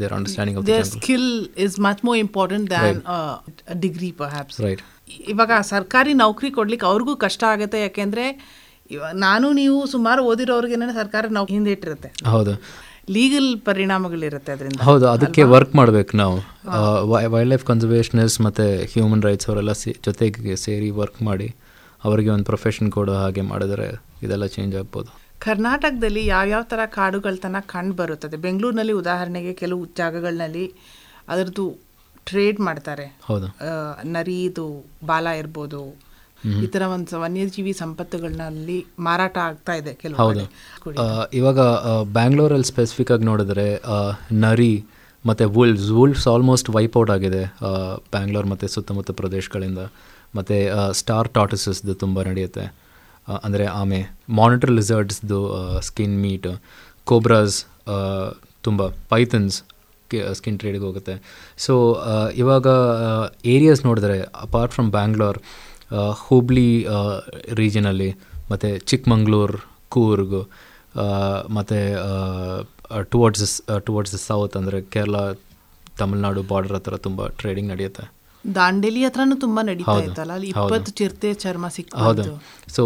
their 0.02 0.14
understanding 0.18 0.58
of 0.60 0.66
is 0.66 0.72
their 0.74 0.90
skill 0.96 1.30
is 1.66 1.78
much 1.88 2.02
more 2.08 2.20
important 2.26 2.68
than 2.74 3.00
degree 3.86 4.12
perhaps 4.22 4.60
right 4.66 4.84
ಇವಾಗ 5.34 5.52
ಸರ್ಕಾರಿ 5.74 6.14
ನೌಕರಿ 6.26 6.52
ಕೊಡ್ಲಿಕ್ಕೆ 6.60 6.88
ಅವ್ರಿಗೂ 6.92 7.16
ಕಷ್ಟ 7.26 7.44
ಆಗುತ್ತೆ 7.54 7.80
ಯಾಕೆಂದ್ರೆ 7.88 8.26
ಇವಾಗ 8.92 9.14
ನಾನು 9.14 9.54
ನೀವು 9.54 9.86
ಸುಮಾರು 9.86 10.24
ಓದಿರೋರ್ಗೆ 10.24 10.76
ಸರ್ಕಾರ 10.76 11.26
ನಾವು 11.32 11.48
ಹಿಂದೆ 11.48 11.72
ಇಟ್ಟಿರುತ್ತೆ. 11.72 12.14
ಹೌದು. 12.26 12.62
ಲೀಗಲ್ 13.10 13.62
ಪರಿಣಾಮಗಳಿರುತ್ತೆ 13.62 14.52
ಅದರಿಂದ. 14.52 14.82
ಹೌದು 14.82 15.08
ಅದಕ್ಕೆ 15.10 15.44
ವರ್ಕ್ 15.44 15.76
ಮಾಡ್ಬೇಕು 15.76 16.18
ನಾವು. 16.18 16.38
ವೈಲ್ಡ್ 17.12 17.50
ಲೈಫ್ 17.50 17.66
ಕನ್ಸರ್ವೇಷನಿಸ್ಟ್ 17.66 18.42
ಮತ್ತು 18.42 18.84
ಹ್ಯೂಮನ್ 18.94 19.24
ರೈಟ್ಸ್ 19.24 19.50
ಅವರೆಲ್ಲ 19.50 19.72
ಸೇ 19.72 19.96
ಜೊತೆಗೆ 20.06 20.56
ಸೇರಿ 20.56 20.90
ವರ್ಕ್ 20.90 21.22
ಮಾಡಿ 21.22 21.56
ಅವರಿಗೆ 22.04 22.30
ಒಂದು 22.30 22.44
ಪ್ರೊಫೆಷನ್ 22.44 22.92
ಕೊಡೋ 22.92 23.14
ಹಾಗೆ 23.14 23.42
ಮಾಡಿದ್ರೆ 23.42 24.02
ಇದೆಲ್ಲ 24.24 24.46
ಚೇಂಜ್ 24.46 24.76
ಆಗ್ಬೋದು. 24.76 25.20
ಕರ್ನಾಟಕದಲ್ಲಿ 25.40 26.26
ಯಾವ್ಯಾವ 26.26 26.64
ಥರ 26.64 26.80
ಕಾಡುಗಳತನ 26.86 27.56
ಕಂಡು 27.60 27.96
ಬರುತ್ತದೆ? 27.96 28.38
ಬೆಂಗಳೂರಿನಲ್ಲಿ 28.38 28.94
ಉದಾಹರಣೆಗೆ 28.94 29.54
ಕೆಲವು 29.54 29.86
ಜಾಗಗಳಲ್ಲಿ 29.98 30.74
ಅದರದ್ದು 31.28 31.78
ಟ್ರೇಡ್ 32.26 32.60
ಮಾಡ್ತಾರೆ. 32.60 33.18
ಹೌದು. 33.22 33.48
ನರಿದು 34.04 34.86
ಬಾಲ 35.06 35.28
ಇರ್ಬೋದು 35.28 36.05
ಈ 36.64 36.68
ತರ 36.74 36.84
ಒಂದು 36.96 37.20
ವನ್ಯಜೀವಿ 37.24 37.74
ಸಂಪತ್ತುಗಳಲ್ಲಿ 37.82 38.78
ಮಾರಾಟ 39.08 39.38
ಆಗ್ತಾ 39.50 39.74
ಇದೆ 39.82 39.94
ಕೆಲವು 40.02 40.20
ಹೌದು. 40.24 40.44
ಇವಾಗ 41.40 41.60
ಬ್ಯಾಂಗ್ಳೂರಲ್ಲಿ 42.18 42.70
ಸ್ಪೆಸಿಫಿಕ್ 42.74 43.12
ಆಗಿ 43.16 43.26
ನೋಡಿದ್ರೆ 43.32 43.68
ನರಿ 44.46 44.74
ಮತ್ತು 45.26 45.46
wolves 45.58 45.90
wolfs 46.00 46.28
almost 46.34 46.68
wipe 46.78 46.96
out 47.02 47.12
ಆಗಿದೆ 47.18 47.44
ಬ್ಯಾಂಗ್ಳೂರ್ 48.16 48.48
ಮತ್ತು 48.54 48.68
ಸುತ್ತಮುತ್ತ 48.76 49.12
ಪ್ರದೇಶಗಳಿಂದ. 49.22 49.84
ಮತ್ತು 50.38 50.58
ಸ್ಟಾರ್ 51.00 51.30
ಟಾಟಸಸ್ದು 51.38 51.94
ತುಂಬ 52.04 52.24
ನಡೆಯುತ್ತೆ. 52.30 52.66
ಅಂದರೆ 53.46 53.66
ಆಮೆ 53.82 54.00
ಮಾನಿಟರ್ 54.40 54.72
ಲಿಸರ್ಡ್ಸ್ದು 54.80 55.40
ಸ್ಕಿನ್ 55.88 56.18
ಮೀಟ್ 56.24 56.50
ಕೋಬ್ರಾಸ್ 57.12 57.58
ತುಂಬ 58.68 58.82
ಪೈಥನ್ಸ್ 59.14 59.58
ಸ್ಕಿನ್ 60.38 60.58
ಟ್ರೇಡಿಗೆ 60.62 60.86
ಹೋಗುತ್ತೆ. 60.88 61.14
ಸೊ 61.66 61.74
ಇವಾಗ 62.42 62.68
ಏರಿಯಾಸ್ 63.54 63.82
ನೋಡಿದ್ರೆ 63.86 64.18
ಅಪಾರ್ಟ್ 64.46 64.74
ಫ್ರಮ್ 64.76 64.90
ಬ್ಯಾಂಗ್ಳೂರ್ 64.98 65.40
ಹುಬ್ಳಿ 66.26 66.68
ರೀಜನಲ್ಲಿ 67.62 68.10
ಮತ್ತು 68.52 68.70
ಚಿಕ್ಕಮಂಗ್ಳೂರು 68.90 69.60
ಕೂರ್ಗ್ 69.96 70.40
ಮತ್ತು 71.58 71.78
ಟುವರ್ಡ್ಸ್ 73.14 73.56
ಟುವರ್ಡ್ಸ್ 73.88 74.14
ದ 74.16 74.20
ಸೌತ್ 74.28 74.56
ಅಂದರೆ 74.60 74.80
ಕೇರಳ 74.96 75.16
ತಮಿಳ್ನಾಡು 76.02 76.42
ಬಾರ್ಡರ್ 76.52 76.76
ಹತ್ರ 76.78 76.96
ತುಂಬ 77.08 77.28
ಟ್ರೇಡಿಂಗ್ 77.40 77.70
ನಡೆಯುತ್ತೆ. 77.74 78.04
ದಾಂಡೇಲಿ 78.46 79.02
ಹತ್ರನೂ 79.06 79.36
ತುಂಬಾ 79.44 79.62
ನಡೀತಾ 79.70 79.92
ಹೌದು, 79.92 80.10
ಅಲ್ಲಿ 80.36 80.50
ಹೌದು. 80.58 80.68
ಇಪ್ಪತ್ತು 80.68 80.92
ಚಿರತೆ 81.00 81.30
ಚರ್ಮ 81.44 81.66
ಹೌದು. 82.06 82.24
ಸಿಕ್ತು 82.26 82.72
ಸೊ 82.76 82.84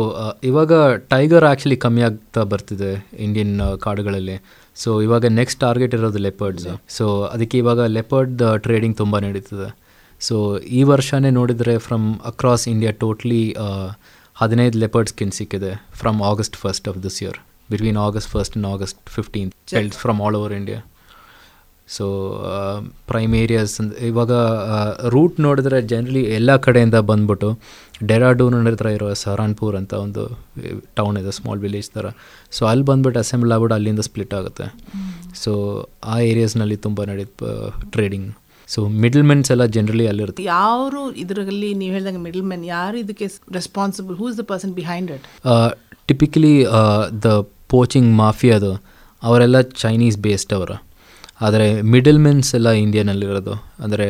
ಇವಾಗ 0.50 0.74
ಟೈಗರ್ 1.14 1.46
ಆ್ಯಕ್ಚುಲಿ 1.50 1.78
ಕಮ್ಮಿ 1.86 2.04
ಆಗ್ತಾ 2.08 2.44
ಬರ್ತಿದೆ 2.54 2.92
ಇಂಡಿಯನ್ 3.26 3.56
ಕಾಡುಗಳಲ್ಲಿ. 3.86 4.38
ಸೊ 4.84 4.90
ಇವಾಗ 5.08 5.26
ನೆಕ್ಸ್ಟ್ 5.40 5.60
ಟಾರ್ಗೆಟ್ 5.66 5.96
ಇರೋದು 5.98 6.22
ಲೆಪರ್ಡ್ಸ್ 6.28 6.68
ಸೊ 6.98 7.06
ಅದಕ್ಕೆ 7.34 7.58
ಇವಾಗ 7.64 7.82
ಲೆಪರ್ಡ್ 7.98 8.44
ಟ್ರೇಡಿಂಗ್ 8.68 8.98
ತುಂಬ 9.02 9.20
ನಡೀತದೆ. 9.28 9.70
ಸೊ 10.22 10.58
ಈ 10.58 10.84
ವರ್ಷನೇ 10.84 11.30
ನೋಡಿದರೆ 11.30 11.78
ಫ್ರಮ್ 11.78 12.20
ಅಕ್ರಾಸ್ 12.20 12.68
ಇಂಡಿಯಾ 12.68 12.92
ಟೋಟ್ಲಿ 12.92 13.56
ಹದಿನೈದು 14.36 14.80
ಲೆಪರ್ಡ್ 14.80 15.10
ಸ್ಕಿನ್ 15.10 15.32
ಸಿಕ್ಕಿದೆ 15.32 15.86
from 15.94 16.22
August 16.22 16.56
first 16.56 16.88
of 16.88 17.04
this 17.04 17.24
year 17.24 17.38
between 17.72 17.98
August 17.98 18.32
first 18.32 18.58
and 18.58 18.74
August 18.74 19.10
fifteen 19.10 19.52
childs 19.68 19.98
from 19.98 20.22
all 20.22 20.36
over 20.36 20.54
India 20.54 20.86
so 21.88 22.06
prime 23.08 23.36
areas 23.36 23.82
ಇವಾಗ 23.82 24.32
ರೂಟ್ 25.08 25.40
ನೋಡಿದ್ರೆ 25.40 25.82
ಜನರಲಿ 25.82 26.24
ಎಲ್ಲ 26.24 26.56
ಕಡೆಯಿಂದ 26.56 26.96
ಬಂದ್ಬಿಟ್ಟು 26.96 27.60
ಡೆರಾಡೂನ್ 28.06 28.68
ಹತ್ರ 28.68 28.86
ಇರೋ 28.86 29.14
ಸಹರಾನ್ಪುರ್ 29.14 29.76
ಅಂತ 29.76 29.94
ಒಂದು 29.94 30.38
ಟೌನ್ 30.96 31.18
ಇದೆ 31.18 31.32
ಸ್ಮಾಲ್ 31.32 31.60
ವಿಲೇಜ್ 31.60 31.90
ಥರ 31.90 32.06
ಸೊ 32.52 32.66
ಅಲ್ಲಿ 32.66 32.86
ಬಂದ್ಬಿಟ್ಟು 32.86 33.20
ಅಸೆಂಬ್ಲಿ 33.20 33.54
ಆಗ್ಬಿಟ್ಟು 33.54 33.76
ಅಲ್ಲಿಂದ 33.76 34.00
ಸ್ಪ್ಲಿಟ್ 34.00 34.34
ಆಗುತ್ತೆ. 34.34 34.76
ಸೊ 35.36 35.52
ಆ 36.04 36.20
ಏರಿಯಾಸ್ನಲ್ಲಿ 36.20 36.78
ತುಂಬ 36.78 37.04
ನಡೀತು 37.04 37.46
ಟ್ರೇಡಿಂಗ್ 37.90 38.30
ಸೊ 38.74 38.80
ಮಿಡಲ್ 39.04 39.26
ಮೆನ್ಸ್ 39.30 39.50
ಎಲ್ಲ 39.54 39.66
ಜನರಲಿ 39.76 40.06
ಅಲ್ಲಿರುತ್ತೆ. 40.12 40.44
ಯಾರು 40.58 41.02
ಇದರಲ್ಲಿ 41.24 41.70
ನೀವು 41.80 41.92
ಹೇಳಿದಂಗೆ 41.96 42.22
ಮಿಡಲ್ 42.28 42.46
ಮೆನ್ 42.52 42.66
ಯಾರು 42.76 42.98
ಇದಕ್ಕೆ 43.04 43.28
responsible 43.60 44.18
who 44.22 44.28
is 44.32 44.38
the 44.42 44.46
person 44.52 44.74
behind 44.82 45.12
it 45.16 45.26
typically 46.12 46.54
the 47.26 47.30
poaching 47.74 48.10
ಮಾಫಿಯಾದು 48.22 48.72
ಅವರೆಲ್ಲ 49.22 49.58
ಚೈನೀಸ್ 49.84 50.18
ಬೇಸ್ಡ್ 50.26 50.54
ಅವರು. 50.58 50.76
ಆದರೆ 51.46 51.68
ಮಿಡಲ್ 51.94 52.20
ಮೆನ್ಸ್ 52.26 52.50
ಎಲ್ಲ 52.58 52.70
ಇಂಡಿಯಾನಲ್ಲಿರೋದು 52.86 53.54
ಅಂದರೆ 53.84 54.08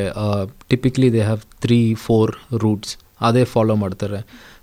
typically 0.71 1.09
they 1.15 1.21
have 1.29 1.41
three 1.63 1.79
four 2.05 2.31
routes 2.63 2.93
ಅದೇ 3.27 3.43
ಫಾಲೋ 3.53 3.75
ಮಾಡ್ತಾರೆ. 3.83 4.19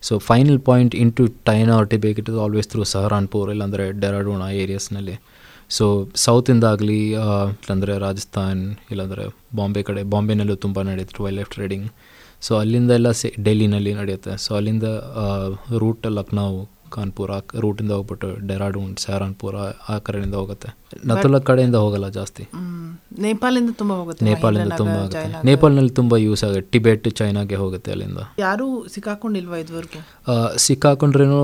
So 0.07 0.15
final 0.29 0.61
point 0.69 0.95
into 1.19 1.25
China 1.51 1.73
or 1.79 1.89
Tibet 1.93 2.19
it 2.23 2.29
is 2.33 2.39
always 2.45 2.69
through 2.73 2.85
Saharanpur 2.95 3.51
ಇಲ್ಲಾಂದರೆ 3.55 3.85
Dehradun 4.03 4.45
ಏರಿಯಾಸ್ನಲ್ಲಿ 4.63 5.17
so 5.71 6.09
ಸೌತಿಂದ 6.15 6.65
ಆಗಲಿ 6.65 6.99
ಇಲ್ಲಾಂದರೆ 7.63 7.99
ರಾಜಸ್ಥಾನ್, 7.99 8.63
ಇಲ್ಲಾಂದರೆ 8.91 9.25
ಬಾಂಬೆ 9.57 9.83
ಕಡೆ, 9.83 10.03
ಬಾಂಬೆನಲ್ಲೂ 10.03 10.57
ತುಂಬ 10.57 10.83
ನಡೆಯುತ್ತೆ 10.83 11.23
ವೈಲ್ಡ್ 11.25 11.39
ಲೈಫ್ 11.39 11.51
ಟ್ರೇಡಿಂಗ್ 11.51 11.89
ಸೊ 12.47 12.55
ಅಲ್ಲಿಂದ 12.57 12.91
ಎಲ್ಲ 12.91 13.11
ಸೆ 13.11 13.29
ಡೆಲ್ಲಿನಲ್ಲಿ 13.43 13.93
ನಡೆಯುತ್ತೆ. 13.95 14.33
ಸೊ 14.37 14.55
ಅಲ್ಲಿಂದ 14.55 14.89
ರೂಟ್ 15.79 16.07
ಲಕ್ನೋ 16.19 16.47
ಕಾನ್ಪುರ್ 16.91 17.33
ಆ 17.33 17.39
ರೂಟಿಂದ 17.61 17.91
ಹೋಗ್ಬಿಟ್ಟು 17.93 18.47
ಡೆರಾಡೂನ್ 18.47 18.97
ಸಹರಾನ್ಪುರ್ 18.97 19.57
ಆ- 19.89 19.99
ಕಡೆಯಿಂದ 19.99 20.35
ಹೋಗುತ್ತೆ. 20.35 20.69
ನತುಲ 21.07 21.39
ಕಡೆಯಿಂದ 21.39 21.75
ಹೋಗಲ್ಲ 21.75 22.09
ಜಾಸ್ತಿ. 22.09 22.49
ನೇಪಾಳಿಂದ 23.19 23.71
ತುಂಬಾ 23.73 23.97
ಹೋಗುತ್ತೆ 23.97 24.25
ನೇಪಾಳಿಂದ 24.25 24.73
ತುಂಬ 24.73 24.91
ಆಗುತ್ತೆ. 24.91 25.47
ನೇಪಾಳ್ನಲ್ಲಿ 25.47 25.91
ತುಂಬ 25.91 26.17
ಯೂಸ್ 26.17 26.45
ಆಗುತ್ತೆ. 26.45 26.71
ಟಿಬೆಟ್ 26.71 27.11
ಚೈನಾಗೆ 27.11 27.55
ಹೋಗುತ್ತೆ 27.55 27.91
ಅಲ್ಲಿಂದ. 27.91 28.19
ಯಾರು 28.39 28.89
ಸಿಕ್ಕಾಕೊಂಡಿಲ್ವಾ 28.89 29.57
ಇದುವರೆಗೂ? 29.57 30.59
ಸಿಕ್ಕಾಕೊಂಡ್ರೇನು 30.59 31.41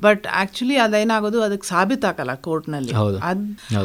ಬಟ್ 0.00 0.26
ಆಕ್ಚುಲಿ 0.26 0.76
ಅದೇನಾಗೋದು 0.76 1.42
ಅದಕ್ಕೆ 1.42 1.68
ಸಾಬೀತಾಗಲ್ಲ 1.68 2.34
ಕೋರ್ಟ್ನಲ್ಲಿ. 2.34 2.92
ಹೌದು. 2.92 3.18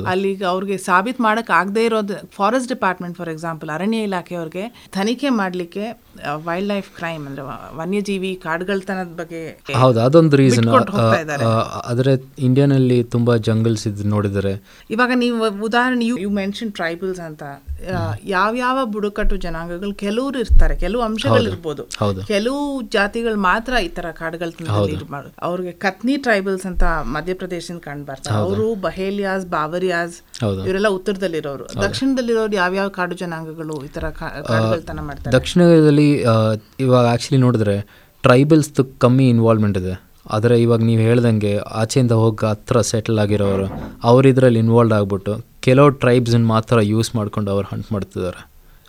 ಅಲ್ಲಿ 0.06 0.44
ಅವ್ರಿಗೆ 0.46 0.78
ಸಾಬೀತ್ 0.78 1.22
ಮಾಡಕ್ 1.22 1.52
ಆಗದೆ 1.52 1.86
ಇರೋದು 1.86 2.14
ಫಾರೆಸ್ಟ್ 2.32 2.70
ಡಿಪಾರ್ಟ್ಮೆಂಟ್ 2.70 3.18
ಫಾರ್ 3.18 3.30
ಎಕ್ಸಾಂಪಲ್ 3.30 3.70
ಅರಣ್ಯ 3.70 3.98
ಇಲಾಖೆಯವ್ರಿಗೆ 3.98 4.90
ತನಿಖೆ 4.94 5.30
ಮಾಡಲಿಕ್ಕೆ 5.30 6.04
ವೈಲ್ಡ್ 6.36 6.68
ಲೈಫ್ 6.68 6.90
ಕ್ರೈಮ್ 6.96 7.28
ಅಂದ್ರೆ 7.28 7.44
ವನ್ಯಜೀವಿ 7.78 8.36
ಕಾಡುಗಳ್ತನದ 8.44 9.16
ಬಗ್ಗೆ 9.16 9.62
ಹೌದು 9.74 10.00
ಅದೊಂದು 10.02 10.29
ಅದೊಂದು 10.30 10.42
ರೀಸನ್. 10.42 10.68
ಆದರೆ 11.92 12.12
ಇಂಡಿಯಾನಲ್ಲಿ 12.48 12.98
ತುಂಬ 13.14 13.36
ಜಂಗಲ್ಸ್ 13.48 13.86
ಇದ್ 13.90 14.02
ನೋಡಿದರೆ. 14.14 14.54
ಇವಾಗ 14.96 15.12
ನೀವು 15.24 15.38
ಉದಾಹರಣೆ 15.68 16.06
ಯು 16.26 16.30
ಮೆನ್ಷನ್ 16.42 16.72
ಟ್ರೈಬಲ್ಸ್ 16.80 17.22
ಅಂತ. 17.28 17.44
ಯಾವ 18.36 18.52
ಯಾವ 18.64 18.78
ಬುಡಕಟ್ಟು 18.94 19.36
ಜನಾಂಗಗಳು 19.46 19.94
ಕೆಲವರು 20.04 20.38
ಇರ್ತಾರೆ 20.44 20.76
ಕೆಲವು 20.84 21.02
ಅಂಶಗಳು 21.08 21.48
ಇರ್ಬೋದು. 21.52 21.84
ಕೆಲವು 22.32 22.64
ಜಾತಿಗಳು 22.96 23.38
ಮಾತ್ರ 23.50 23.74
ಈ 23.88 23.90
ತರ 23.98 24.08
ಕಾಡುಗಳ 24.22 24.50
ಅವ್ರಿಗೆ 25.50 25.74
ಕತ್ನಿ 25.86 26.16
ಟ್ರೈಬಲ್ಸ್ 26.26 26.66
ಅಂತ 26.72 26.84
ಮಧ್ಯಪ್ರದೇಶದಿಂದ 27.16 27.82
ಕಂಡು 27.88 28.06
ಬರ್ತಾರೆ. 28.10 28.40
ಅವರು 28.48 28.68
ಬಹೇಲಿಯಾಸ್ 28.88 29.46
ಬಾವರಿಯಾಸ್. 29.56 30.18
ಇವರೆಲ್ಲ 30.68 30.90
ಉತ್ತರದಲ್ಲಿರೋರು. 30.98 31.66
ದಕ್ಷಿಣದಲ್ಲಿರೋರು 31.86 32.56
ಯಾವ್ಯಾವ 32.64 32.90
ಕಾಡು 33.00 33.16
ಜನಾಂಗಗಳು 33.24 33.78
ಈ 33.88 33.90
ತರ 33.98 34.06
ಕಾಡುಗಳ್ತನ 34.20 35.00
ಮಾಡ್ತಾರೆ? 35.10 35.34
ದಕ್ಷಿಣದಲ್ಲಿ 35.38 36.10
ಇವಾಗ 36.86 37.06
ಆಕ್ಚುಲಿ 37.14 37.42
ನೋಡಿದ್ರೆ 37.46 37.78
ಟ್ರೈಬಲ್ಸ್ದು 38.24 38.84
ಕಮ್ಮಿ 39.04 39.26
ಇನ್ವಾಲ್ವ್ಮೆಂಟ್ 39.34 39.78
ಇದೆ. 39.82 39.96
ಆದರೆ 40.36 40.56
ಇವಾಗ 40.64 40.82
ನೀವು 40.90 41.02
ಹೇಳ್ದಂಗೆ 41.08 41.54
ಆಚೆಯಿಂದ 41.82 42.14
ಹೋಗಿ 42.22 42.46
ಹತ್ರ 42.52 42.82
ಸೆಟಲ್ 42.92 43.20
ಆಗಿರೋರು 43.24 43.68
ಅವ್ರು 44.10 44.26
ಇದರಲ್ಲಿ 44.34 44.60
ಇನ್ವಾಲ್ವ್ 44.66 44.96
ಆಗಿಬಿಟ್ಟು 45.00 45.34
ಕೆಲವು 45.68 45.90
ಟ್ರೈಬ್ಸನ್ನು 46.04 46.50
ಮಾತ್ರ 46.56 46.76
ಯೂಸ್ 46.94 47.10
ಮಾಡ್ಕೊಂಡು 47.16 47.50
ಅವ್ರು 47.56 47.68
ಹಂಟ್ 47.72 47.90
ಮಾಡ್ತಿದ್ದಾರೆ. 47.96 48.42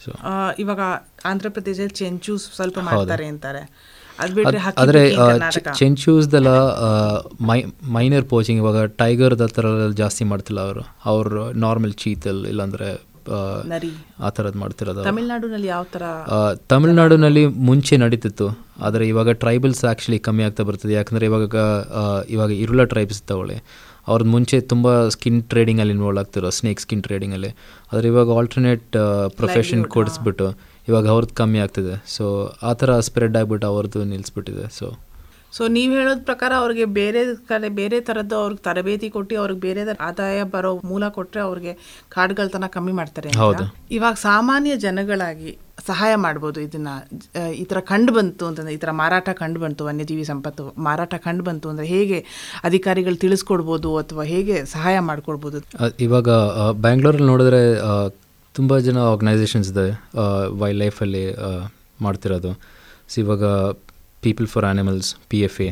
ಸೊ 0.05 0.11
ಇವಾಗ 0.65 0.83
ಆಂಧ್ರ 1.31 1.49
ಪ್ರದೇಶದಲ್ಲಿ 1.57 1.97
ಚೆಂಚೂಸ್ 2.03 2.45
ಸ್ವಲ್ಪ 2.59 2.79
ಮಾಡ್ತಾರೆ 2.89 3.27
ಅಂತಾರೆ. 3.33 3.63
ಆದರೆ 4.83 5.03
ಚೆಂಚೂಸ್ದೆಲ್ಲ 5.79 6.51
ಮೈ 7.49 7.59
ಮೈನರ್ 7.97 8.27
ಪೋಚಿಂಗ್ 8.33 8.61
ಇವಾಗ 8.63 8.81
ಟೈಗರ್ದ 9.03 9.45
ಥರ 9.57 9.67
ಜಾಸ್ತಿ 10.01 10.25
ಮಾಡ್ತಿಲ್ಲ 10.33 10.61
ಅವರು. 10.69 10.83
ಅವರು 11.11 11.45
ನಾರ್ಮಲ್ 11.65 11.95
ಚೀತಲ್ 12.03 12.41
ಇಲ್ಲಾಂದರೆ 12.53 12.89
ಆ 14.27 14.31
ಥರದ್ದು 14.37 14.61
ಮಾಡ್ತಿರೋದು. 14.63 15.03
ತಮಿಳ್ನಾಡಿನಲ್ಲಿ 15.11 15.69
ಯಾವ 15.75 15.85
ಥರ 15.95 16.03
ತಮಿಳ್ನಾಡಿನಲ್ಲಿ 16.73 17.45
ಮುಂಚೆ 17.69 17.97
ನಡೀತಿತ್ತು 18.05 18.49
ಆದರೆ 18.87 19.05
ಇವಾಗ 19.13 19.31
ಟ್ರೈಬಲ್ಸ್ 19.45 19.83
ಆ್ಯಕ್ಚುಲಿ 19.85 20.19
ಕಮ್ಮಿ 20.27 20.43
ಆಗ್ತಾ 20.49 20.63
ಬರ್ತದೆ. 20.69 20.93
ಯಾಕಂದರೆ 20.99 21.27
ಇವಾಗ 21.31 21.57
ಇವಾಗ 22.37 22.51
ಇರುಳ 22.65 22.85
ಟ್ರೈಬ್ಸ್ 22.95 23.23
ತಗೊಳ್ಳಿ. 23.33 23.59
ಅವ್ರದ್ದು 24.09 24.31
ಮುಂಚೆ 24.37 24.57
ತುಂಬ 24.73 24.87
ಸ್ಕಿನ್ 25.15 25.41
ಟ್ರೇಡಿಂಗಲ್ಲಿ 25.53 25.93
ಇನ್ವಾಲ್ವ್ 25.97 26.21
ಆಗ್ತಿರೋ 26.23 26.51
ಸ್ನೇಕ್ 26.59 26.81
ಸ್ಕಿನ್ 26.85 27.03
ಟ್ರೇಡಿಂಗಲ್ಲಿ 27.07 27.51
ಆದರೆ 27.91 28.07
ಇವಾಗ 28.13 28.37
ಆಲ್ಟರ್ನೇಟ್ 28.39 28.89
ಪ್ರೊಫೆಷನ್ 29.41 29.85
ಕೊಡಿಸ್ಬಿಟ್ಟು 29.97 30.49
ಇವಾಗ 30.89 31.07
ಅವ್ರದ್ದು 31.15 31.35
ಕಮ್ಮಿ 31.41 31.59
ಆಗ್ತಿದೆ. 31.65 31.95
ಸೊ 32.17 32.25
ಆ 32.71 32.73
ಥರ 32.81 32.99
ಸ್ಪ್ರೆಡ್ 33.09 33.37
ಆಗಿಬಿಟ್ಟು 33.41 33.67
ಅವ್ರದ್ದು 33.73 34.03
ನಿಲ್ಲಿಸ್ಬಿಟ್ಟಿದೆ 34.13 34.67
ಸೊ 34.79 34.87
ಸೊ 35.57 35.63
ನೀವು 35.77 35.93
ಹೇಳೋದ್ 35.99 36.23
ಪ್ರಕಾರ 36.29 36.53
ಅವ್ರಿಗೆ 36.63 36.85
ಬೇರೆ 36.99 37.21
ಕಡೆ 37.49 37.69
ಬೇರೆ 37.79 37.97
ತರದ್ದು 38.09 38.37
ಅವ್ರಿಗೆ 38.43 38.63
ತರಬೇತಿ 38.69 39.09
ಕೊಟ್ಟು 39.17 39.35
ಅವ್ರಿಗೆ 39.43 39.61
ಬೇರೆ 39.67 39.83
ಆದಾಯ 40.09 40.43
ಬರೋ 40.55 40.71
ಮೂಲ 40.91 41.05
ಕೊಟ್ರೆ 41.17 41.41
ಅವ್ರಿಗೆ 41.49 41.73
ಕಾಡುಗಳತನ 42.17 42.69
ಕಮ್ಮಿ 42.77 42.95
ಮಾಡ್ತಾರೆ. 43.01 43.31
ಇವಾಗ 43.99 44.15
ಸಾಮಾನ್ಯ 44.29 44.75
ಜನಗಳಾಗಿ 44.87 45.53
ಸಹಾಯ 45.89 46.13
ಮಾಡ್ಬೋದು 46.25 46.59
ಇದನ್ನ 46.67 46.89
ಈ 47.61 47.65
ತರ 47.71 47.81
ಕಂಡು 47.91 48.13
ಬಂತು 48.17 48.45
ಅಂತಂದ್ರೆ 48.49 48.73
ಈ 48.77 48.81
ತರ 48.83 48.91
ಮಾರಾಟ 49.03 49.29
ಕಂಡು 49.43 49.59
ಬಂತು 49.61 49.83
ವನ್ಯಜೀವಿ 49.89 50.25
ಸಂಪತ್ತು 50.31 50.65
ಮಾರಾಟ 50.87 51.15
ಕಂಡು 51.27 51.45
ಬಂತು 51.49 51.69
ಅಂದ್ರೆ 51.73 51.87
ಹೇಗೆ 51.95 52.19
ಅಧಿಕಾರಿಗಳು 52.69 53.17
ತಿಳಿಸ್ಕೊಡ್ಬೋದು 53.25 53.91
ಅಥವಾ 54.03 54.25
ಹೇಗೆ 54.33 54.57
ಸಹಾಯ 54.75 54.97
ಮಾಡ್ಕೊಡ್ಬೋದು? 55.11 55.61
ಇವಾಗ 56.07 56.29
ಬ್ಯಾಂಗ್ಳೂರಲ್ಲಿ 56.87 57.29
ನೋಡಿದ್ರೆ 57.33 57.63
ತುಂಬ 58.55 58.79
ಜನ 58.89 58.99
ಆರ್ಗನೈಸೇಷನ್ಸ್ 59.13 59.71
ಇದೆ 59.73 59.87
ವೈಲ್ಡ್ 60.61 60.81
ಲೈಫಲ್ಲಿ 60.85 61.25
ಮಾಡ್ತಿರೋದು. 62.07 62.53
ಸೊ 63.13 63.17
ಇವಾಗ 63.25 63.45
People 64.23 64.47
for 64.47 64.65
Animals 64.65 65.15
P 65.29 65.41
F 65.41 65.61
A 65.61 65.71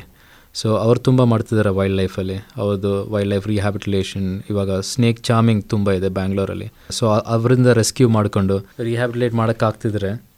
so 0.54 0.76
ಅವ್ರು 0.76 1.00
ತುಂಬ 1.00 1.24
ಮಾಡ್ತಿದ್ದಾರೆ 1.24 1.70
ವೈಲ್ಡ್ 1.70 1.96
ಲೈಫಲ್ಲಿ 1.96 2.36
ಅವ್ರದ್ದು 2.56 3.12
ವೈಲ್ಡ್ 3.12 3.30
ಲೈಫ್ 3.30 3.48
ರಿಹ್ಯಾಬಿಟಲೇಷನ್ 3.48 4.42
ಇವಾಗ 4.50 4.80
ಸ್ನೇಕ್ 4.80 5.20
ಚಾಮಿಂಗ್ 5.22 5.64
ತುಂಬ 5.64 5.90
ಇದೆ 5.90 6.08
ಬ್ಯಾಂಗ್ಳೂರಲ್ಲಿ 6.08 6.72
ಸೊ 6.90 7.08
ಅವರಿಂದ 7.08 7.66
ರೆಸ್ಕ್ಯೂ 7.66 8.08
ಮಾಡಿಕೊಂಡು 8.08 8.66
ರಿಹ್ಯಾಬಿಟೇಟ್ 8.80 9.34
ಮಾಡೋಕ್ಕಾಗ್ತಿದ್ರೆ 9.34 10.28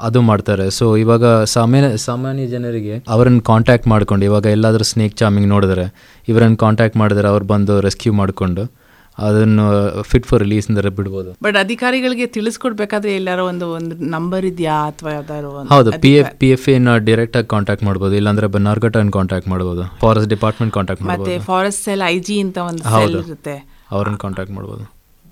ಅದು 0.00 0.20
ಮಾಡ್ತಾರೆ. 0.20 0.70
ಸೊ 0.70 0.96
ಇವಾಗ 0.96 1.42
ಸಾಮಾನ್ಯ 1.42 1.96
ಸಾಮಾನ್ಯ 1.96 2.46
ಜನರಿಗೆ 2.46 3.04
ಅವರನ್ನು 3.08 3.40
ಕಾಂಟ್ಯಾಕ್ಟ್ 3.40 3.86
ಮಾಡ್ಕೊಂಡು 3.86 4.24
ಇವಾಗ 4.24 4.46
ಎಲ್ಲಾದರೂ 4.46 4.84
ಸ್ನೇಕ್ 4.84 5.16
ಚಾಮಿಂಗ್ 5.16 5.48
ನೋಡಿದ್ರೆ, 5.48 5.84
ಇವರನ್ನು 6.28 6.56
ಕಾಂಟ್ಯಾಕ್ಟ್ 6.56 6.96
ಮಾಡಿದ್ರೆ 6.96 7.28
ಅವ್ರು 7.28 7.44
ಬಂದು 7.44 7.80
ರೆಸ್ಕ್ಯೂ 7.80 8.12
ಮಾಡಿಕೊಂಡು 8.12 8.83
ಅದನ್ನು 9.18 9.64
ಫಿಟ್ 10.10 10.26
ಫಾರ್ 10.28 10.40
ರಿಲೀಸ್ 10.44 10.66
ಅಂದರೆ 10.70 10.90
ಬಿಡ್ಬೋದು. 10.98 11.30
ಬಟ್ 11.46 11.56
ಅಧಿಕಾರಿಗಳಿಗೆ 11.62 12.26
ತಿಳಿಸ್ಕೊಡ್ಬೇಕಾದ್ರೆ 12.36 13.12
ಎಲ್ಲಾರೋ 13.20 13.42
ಒಂದು 13.50 13.66
ಒಂದು 13.78 13.94
ನಂಬರ್ 14.16 14.44
ಇದೆಯಾ 14.50 14.76
ಅಥವಾ 14.90 15.10
ಯಾವ್ದಾದ್ರು 15.16 15.50
ಹೌದು 15.74 15.90
P 16.04 16.12
F 16.20 16.32
P 16.40 16.48
F 16.56 16.66
N 16.74 16.88
direct 17.08 17.36
ಆಗಿ 17.40 17.48
ಕಾಂಟ್ಯಾಕ್ಟ್ 17.54 17.84
ಮಾಡ್ಬೋದು 17.88 18.16
ಇಲ್ಲಾಂದ್ರೆ 18.20 18.48
ಬನ್ನಾರ್ಘಟ್ಟನ್ನು 18.56 19.14
ಕಾಂಟ್ಯಾಕ್ಟ್ 19.18 19.48
ಮಾಡ್ಬೋದು 19.52 19.84
ಫಾರೆಸ್ಟ್ 20.02 20.30
ಡಿಪಾರ್ಟ್ಮೆಂಟ್ 20.34 20.74
ಕಾಂಟ್ಯಾಕ್ಟ್ 20.78 21.04
ಮತ್ತೆ 21.04 21.18
ಮಾಡ್ಬೋದು. 21.22 21.46
ಫಾರೆಸ್ಟ್ 21.50 21.82
ಸೆಲ್ 21.88 22.04
ಐ 22.12 22.16
ಜಿ 22.28 22.36
ಅಂತ 22.46 22.58
ಒಂದು 22.70 22.82
ಸೆಲ್ 22.82 22.96
ಹೌದು. 22.96 23.20
ಇರುತ್ತೆ. 23.28 23.56
ಅವ್ರನ್ನ 23.96 24.18
ಕಾಂಟ್ಯಾಕ್ಟ್ 24.24 24.54
ಮಾಡ್ಬೋದು. 24.56 24.84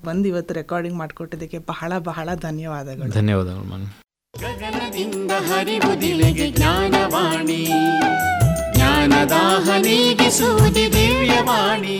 ಬಂದು 0.05 0.27
ಇವತ್ತು 0.31 0.53
ರೆಕಾರ್ಡಿಂಗ್ 0.61 0.97
ಮಾಡಿಕೊಟ್ಟಿದ್ದಕ್ಕೆ 1.01 1.59
ಬಹಳ 1.71 1.91
ಬಹಳ 2.09 2.29
ಧನ್ಯವಾದಗಳು. 2.47 3.11
ಧನ್ಯವಾದಗಳು 3.19 3.67
ಮನ್ 3.73 3.85
ಗಗನದಿಂದ 4.33 5.31
ಹರಿವುದಿಲೆಗೆ 5.49 6.47
ಜ್ಞಾನವಾಣಿ 6.57 7.61
ಜ್ಞಾನದಾಹ 8.75 9.65
ನೀಗಿಸುವುದಿ 9.87 10.85
ದಿವ್ಯವಾಣಿ. 10.95 11.97